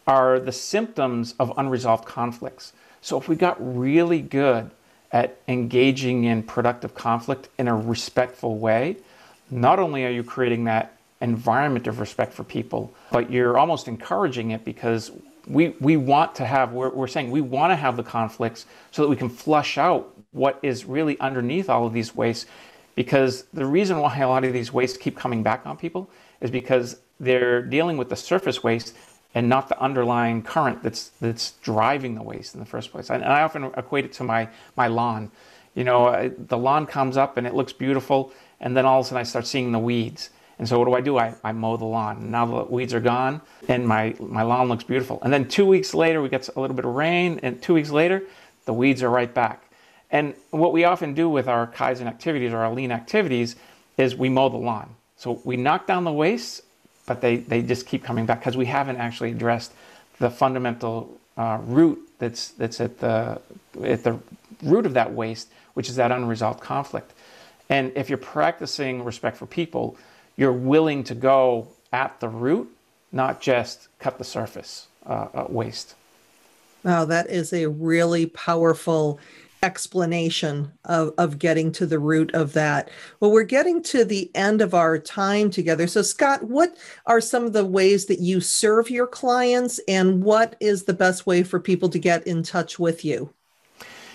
are 0.07 0.41
the 0.41 0.53
symptoms 0.53 1.35
of 1.39 1.53
unresolved 1.57 2.05
conflicts. 2.05 2.73
So 3.01 3.17
if 3.19 3.29
we 3.29 3.37
got 3.37 3.57
really 3.61 4.21
good 4.21 4.71
at 5.13 5.39
engaging 5.49 6.25
in 6.25 6.43
productive 6.43 6.95
conflict 6.95 7.49
in 7.59 7.69
a 7.69 7.77
respectful 7.77 8.59
way, 8.59 8.97
not 9.51 9.79
only 9.79 10.05
are 10.05 10.11
you 10.11 10.23
creating 10.23 10.65
that 10.65 10.97
environment 11.21 11.87
of 11.87 11.99
respect 11.99 12.33
for 12.33 12.45
people, 12.45 12.95
but 13.11 13.31
you're 13.31 13.59
almost 13.59 13.89
encouraging 13.89 14.53
it 14.53 14.65
because 14.65 15.11
we, 15.47 15.71
we 15.81 15.97
want 15.97 16.35
to 16.37 16.45
have, 16.45 16.73
we're, 16.73 16.91
we're 16.91 17.09
saying 17.09 17.31
we 17.31 17.41
want 17.41 17.71
to 17.73 17.77
have 17.77 17.97
the 17.97 18.03
conflicts 18.03 18.67
so 18.91 19.03
that 19.03 19.09
we 19.09 19.17
can 19.17 19.29
flush 19.29 19.79
out 19.79 20.15
what 20.33 20.59
is 20.63 20.85
really 20.85 21.19
underneath 21.19 21.69
all 21.69 21.87
of 21.87 21.93
these 21.93 22.15
wastes. 22.15 22.47
Because 22.95 23.45
the 23.53 23.67
reason 23.67 23.99
why 23.99 24.17
a 24.19 24.29
lot 24.29 24.45
of 24.45 24.53
these 24.53 24.73
wastes 24.73 24.97
keep 24.97 25.17
coming 25.17 25.43
back 25.43 25.67
on 25.67 25.77
people 25.77 26.09
is 26.41 26.51
because 26.51 26.97
they're 27.19 27.63
dealing 27.63 27.97
with 27.97 28.09
the 28.09 28.17
surface 28.17 28.63
waste 28.63 28.97
and 29.35 29.49
not 29.49 29.69
the 29.69 29.81
underlying 29.81 30.43
current 30.43 30.83
that's 30.83 31.11
that's 31.21 31.53
driving 31.63 32.15
the 32.15 32.23
waste 32.23 32.55
in 32.55 32.61
the 32.61 32.67
first 32.67 32.91
place. 32.91 33.11
And 33.11 33.25
I 33.25 33.43
often 33.43 33.65
equate 33.77 34.05
it 34.05 34.13
to 34.15 34.25
my 34.25 34.49
my 34.77 34.89
lawn. 34.89 35.31
You 35.75 35.85
know, 35.85 36.29
the 36.37 36.59
lawn 36.59 36.87
comes 36.87 37.17
up 37.17 37.37
and 37.37 37.47
it 37.47 37.55
looks 37.55 37.73
beautiful, 37.73 38.33
and 38.61 38.77
then 38.77 38.85
all 38.85 39.01
of 39.01 39.07
a 39.07 39.09
sudden 39.09 39.21
I 39.21 39.23
start 39.23 39.47
seeing 39.47 39.73
the 39.73 39.79
weeds. 39.79 40.31
And 40.61 40.69
so 40.69 40.79
what 40.79 40.85
do 40.85 40.95
I 40.95 41.01
do? 41.01 41.17
I, 41.17 41.35
I 41.43 41.53
mow 41.53 41.79
the 41.79 41.87
lawn. 41.87 42.31
Now 42.31 42.45
the 42.45 42.65
weeds 42.65 42.93
are 42.93 43.01
gone 43.01 43.41
and 43.67 43.89
my, 43.89 44.15
my 44.21 44.43
lawn 44.43 44.69
looks 44.69 44.85
beautiful. 44.85 45.19
And 45.23 45.33
then 45.33 45.49
two 45.49 45.65
weeks 45.65 45.95
later, 45.95 46.21
we 46.21 46.29
get 46.29 46.51
a 46.55 46.61
little 46.61 46.77
bit 46.77 46.85
of 46.85 46.95
rain, 46.95 47.41
and 47.43 47.63
two 47.63 47.73
weeks 47.73 47.91
later, 47.91 48.25
the 48.67 48.75
weeds 48.75 49.03
are 49.03 49.09
right 49.09 49.33
back. 49.33 49.71
And 50.11 50.35
what 50.51 50.75
we 50.75 50.85
often 50.85 51.15
do 51.15 51.31
with 51.31 51.49
our 51.49 51.67
Kaizen 51.67 52.07
activities 52.07 52.53
or 52.53 52.59
our 52.59 52.75
lean 52.75 52.93
activities 52.93 53.57
is 53.97 54.15
we 54.15 54.29
mow 54.29 54.51
the 54.51 54.59
lawn. 54.59 54.97
So 55.17 55.41
we 55.45 55.57
knock 55.57 55.87
down 55.87 56.05
the 56.05 56.13
waste, 56.13 56.61
but 57.11 57.21
they, 57.21 57.39
they 57.39 57.61
just 57.61 57.87
keep 57.87 58.05
coming 58.05 58.25
back 58.25 58.39
because 58.39 58.57
we 58.57 58.67
haven't 58.67 58.97
actually 58.99 59.33
addressed 59.33 59.73
the 60.21 60.31
fundamental 60.31 61.19
uh, 61.37 61.59
root 61.65 61.99
that's, 62.21 62.51
that's 62.51 62.81
at, 62.81 63.01
the, 63.01 63.41
at 63.83 64.05
the 64.05 64.17
root 64.63 64.87
of 64.87 64.95
that 64.95 65.13
waste, 65.13 65.49
which 65.75 65.89
is 65.89 65.97
that 65.97 66.13
unresolved 66.13 66.61
conflict. 66.61 67.11
And 67.69 67.91
if 67.97 68.09
you're 68.09 68.17
practicing 68.17 69.03
respect 69.03 69.37
for 69.37 69.47
people, 69.47 69.97
you're 70.37 70.53
willing 70.53 71.03
to 71.03 71.17
go 71.17 71.67
at 71.93 72.21
the 72.21 72.29
root, 72.29 72.71
not 73.11 73.41
just 73.41 73.89
cut 73.99 74.17
the 74.19 74.25
surface 74.25 74.87
uh, 75.05 75.27
uh, 75.35 75.47
waste. 75.49 75.97
Wow, 76.85 77.07
that 77.07 77.29
is 77.29 77.53
a 77.53 77.67
really 77.67 78.27
powerful 78.27 79.19
explanation 79.63 80.73
of, 80.85 81.13
of 81.19 81.39
getting 81.39 81.73
to 81.73 81.87
the 81.87 81.99
root 81.99 82.35
of 82.35 82.53
that. 82.55 82.91
Well, 83.19 83.31
we're 83.31 83.43
getting 83.43 83.83
to 83.85 84.05
the 84.05 84.31
end 84.35 84.61
of 84.61 84.75
our 84.75 84.99
time 84.99 85.51
together. 85.51 85.87
So, 85.87 86.03
Scott, 86.03 86.45
what 86.45 86.77
are 87.07 87.21
some 87.21 87.45
of 87.45 87.53
the 87.53 87.65
ways 87.65 88.07
that 88.07 88.21
you 88.21 88.41
serve 88.41 88.91
your 88.91 89.07
clients, 89.07 89.81
and 89.87 90.23
what 90.23 90.57
is 90.61 90.85
the 90.85 90.95
best 90.95 91.27
way 91.27 91.43
for 91.43 91.61
people 91.61 91.89
to 91.91 91.99
get 91.99 92.27
in 92.27 92.43
touch 92.43 92.79
with 92.79 93.05
you? 93.05 93.33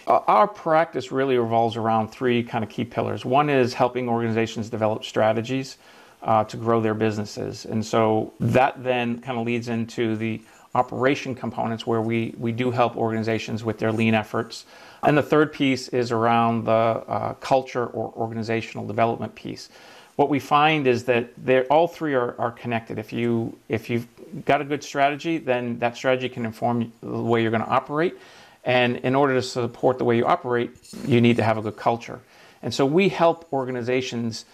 Uh, 0.08 0.20
our 0.28 0.48
practice 0.48 1.12
really 1.12 1.38
revolves 1.38 1.76
around 1.76 2.10
three 2.10 2.44
kind 2.44 2.64
of 2.64 2.70
key 2.70 2.86
pillars. 2.86 3.26
One 3.26 3.50
is 3.50 3.74
helping 3.74 4.08
organizations 4.08 4.70
develop 4.70 5.04
strategies 5.04 5.78
uh, 6.22 6.44
to 6.44 6.58
grow 6.58 6.80
their 6.82 6.94
businesses. 6.94 7.66
And 7.66 7.84
so 7.84 8.34
that 8.40 8.84
then 8.84 9.20
kind 9.22 9.40
of 9.40 9.46
leads 9.46 9.68
into 9.68 10.16
the 10.16 10.42
operation 10.76 11.34
components 11.34 11.88
where 11.88 12.02
we, 12.02 12.36
we 12.38 12.52
do 12.52 12.70
help 12.70 12.96
organizations 12.98 13.64
with 13.64 13.80
their 13.80 13.92
lean 13.92 14.14
efforts. 14.14 14.66
And 15.02 15.18
the 15.18 15.24
third 15.24 15.54
piece 15.54 15.88
is 15.88 16.12
around 16.12 16.66
the 16.66 16.72
uh, 16.72 17.34
culture 17.36 17.86
or 17.88 18.14
organizational 18.16 18.86
development 18.86 19.34
piece. 19.36 19.70
What 20.16 20.30
we 20.30 20.40
find 20.40 20.88
is 20.88 21.06
that 21.06 21.30
all 21.70 21.88
three 21.88 22.14
are, 22.14 22.36
are 22.40 22.52
connected. 22.52 23.00
If, 23.00 23.12
you, 23.12 23.58
if 23.70 23.90
you've 23.90 24.08
got 24.46 24.62
a 24.62 24.64
good 24.64 24.84
strategy, 24.84 25.38
then 25.38 25.80
that 25.80 25.96
strategy 25.98 26.30
can 26.30 26.46
inform 26.46 26.92
the 27.02 27.22
way 27.22 27.42
you're 27.42 27.52
going 27.52 27.64
to 27.64 27.70
operate. 27.70 28.16
And 28.64 28.98
in 28.98 29.14
order 29.16 29.34
to 29.36 29.42
support 29.42 29.98
the 29.98 30.06
way 30.06 30.18
you 30.18 30.26
operate, 30.26 30.72
you 31.06 31.22
need 31.22 31.38
to 31.38 31.44
have 31.44 31.58
a 31.58 31.62
good 31.62 31.78
culture. 31.78 32.20
And 32.62 32.74
so 32.74 32.86
we 32.86 33.10
help 33.10 33.48
organizations 33.54 34.46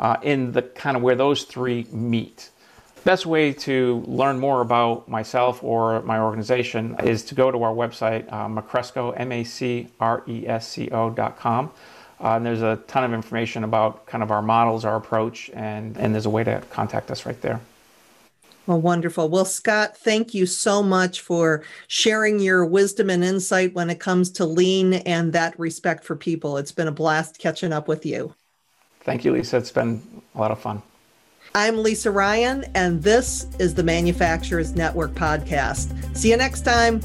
uh, 0.00 0.16
in 0.22 0.52
the 0.52 0.62
kind 0.62 0.96
of 0.96 1.02
where 1.02 1.16
those 1.16 1.44
three 1.44 1.86
meet. 1.92 2.50
Best 3.04 3.26
way 3.26 3.52
to 3.52 4.04
learn 4.06 4.38
more 4.38 4.60
about 4.60 5.08
myself 5.08 5.62
or 5.64 6.02
my 6.02 6.18
organization 6.20 6.96
is 7.04 7.24
to 7.24 7.34
go 7.34 7.50
to 7.50 7.62
our 7.62 7.74
website, 7.74 8.30
uh, 8.32 8.46
Macresco, 8.48 9.14
M-A-C-R-E-S-C-O 9.18 11.10
dot 11.10 11.38
com. 11.38 11.70
Uh, 12.20 12.34
and 12.34 12.44
there's 12.44 12.62
a 12.62 12.76
ton 12.88 13.04
of 13.04 13.12
information 13.12 13.64
about 13.64 14.04
kind 14.06 14.22
of 14.22 14.30
our 14.30 14.42
models, 14.42 14.84
our 14.84 14.96
approach, 14.96 15.50
and, 15.54 15.96
and 15.96 16.12
there's 16.12 16.26
a 16.26 16.30
way 16.30 16.42
to 16.42 16.62
contact 16.70 17.10
us 17.10 17.24
right 17.24 17.40
there. 17.40 17.60
Well, 18.66 18.80
wonderful. 18.80 19.28
Well, 19.30 19.46
Scott, 19.46 19.96
thank 19.96 20.34
you 20.34 20.44
so 20.44 20.82
much 20.82 21.20
for 21.20 21.64
sharing 21.86 22.38
your 22.38 22.66
wisdom 22.66 23.08
and 23.08 23.24
insight 23.24 23.72
when 23.72 23.88
it 23.88 23.98
comes 24.00 24.30
to 24.32 24.44
lean 24.44 24.92
and 24.94 25.32
that 25.32 25.58
respect 25.58 26.04
for 26.04 26.16
people. 26.16 26.58
It's 26.58 26.72
been 26.72 26.88
a 26.88 26.92
blast 26.92 27.38
catching 27.38 27.72
up 27.72 27.88
with 27.88 28.04
you. 28.04 28.34
Thank 29.00 29.24
you, 29.24 29.32
Lisa. 29.32 29.56
It's 29.56 29.70
been 29.70 30.02
a 30.34 30.38
lot 30.38 30.50
of 30.50 30.58
fun. 30.58 30.82
I'm 31.58 31.82
Lisa 31.82 32.12
Ryan, 32.12 32.64
and 32.76 33.02
this 33.02 33.48
is 33.58 33.74
the 33.74 33.82
Manufacturers 33.82 34.76
Network 34.76 35.10
podcast. 35.14 36.16
See 36.16 36.30
you 36.30 36.36
next 36.36 36.60
time. 36.60 37.00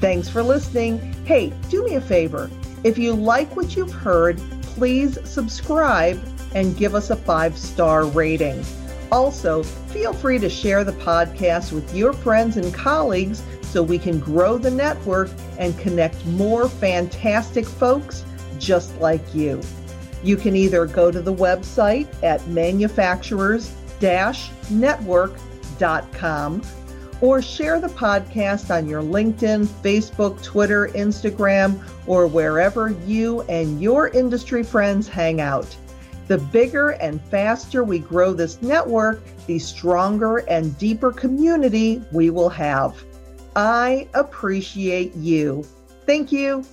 Thanks 0.00 0.28
for 0.28 0.42
listening. 0.42 0.98
Hey, 1.24 1.52
do 1.68 1.84
me 1.84 1.94
a 1.94 2.00
favor. 2.00 2.50
If 2.82 2.98
you 2.98 3.12
like 3.12 3.54
what 3.54 3.76
you've 3.76 3.92
heard, 3.92 4.38
please 4.62 5.20
subscribe 5.22 6.20
and 6.56 6.76
give 6.76 6.96
us 6.96 7.10
a 7.10 7.16
five 7.16 7.56
star 7.56 8.06
rating. 8.06 8.64
Also, 9.12 9.62
feel 9.62 10.12
free 10.12 10.40
to 10.40 10.50
share 10.50 10.82
the 10.82 10.94
podcast 10.94 11.70
with 11.70 11.94
your 11.94 12.12
friends 12.12 12.56
and 12.56 12.74
colleagues 12.74 13.40
so 13.62 13.84
we 13.84 14.00
can 14.00 14.18
grow 14.18 14.58
the 14.58 14.68
network 14.68 15.30
and 15.60 15.78
connect 15.78 16.26
more 16.26 16.68
fantastic 16.68 17.64
folks 17.64 18.24
just 18.58 18.98
like 18.98 19.32
you. 19.32 19.60
You 20.24 20.36
can 20.36 20.56
either 20.56 20.86
go 20.86 21.10
to 21.10 21.20
the 21.20 21.34
website 21.34 22.08
at 22.24 22.46
manufacturers 22.48 23.72
network.com 24.70 26.62
or 27.20 27.40
share 27.40 27.80
the 27.80 27.88
podcast 27.88 28.74
on 28.74 28.88
your 28.88 29.02
LinkedIn, 29.02 29.66
Facebook, 29.66 30.42
Twitter, 30.42 30.88
Instagram, 30.88 31.80
or 32.06 32.26
wherever 32.26 32.90
you 33.06 33.42
and 33.42 33.80
your 33.80 34.08
industry 34.08 34.62
friends 34.62 35.08
hang 35.08 35.40
out. 35.40 35.74
The 36.26 36.38
bigger 36.38 36.90
and 36.90 37.20
faster 37.26 37.84
we 37.84 37.98
grow 37.98 38.32
this 38.32 38.60
network, 38.62 39.22
the 39.46 39.58
stronger 39.58 40.38
and 40.38 40.76
deeper 40.78 41.12
community 41.12 42.02
we 42.12 42.30
will 42.30 42.50
have. 42.50 43.02
I 43.56 44.08
appreciate 44.14 45.14
you. 45.14 45.64
Thank 46.06 46.32
you. 46.32 46.64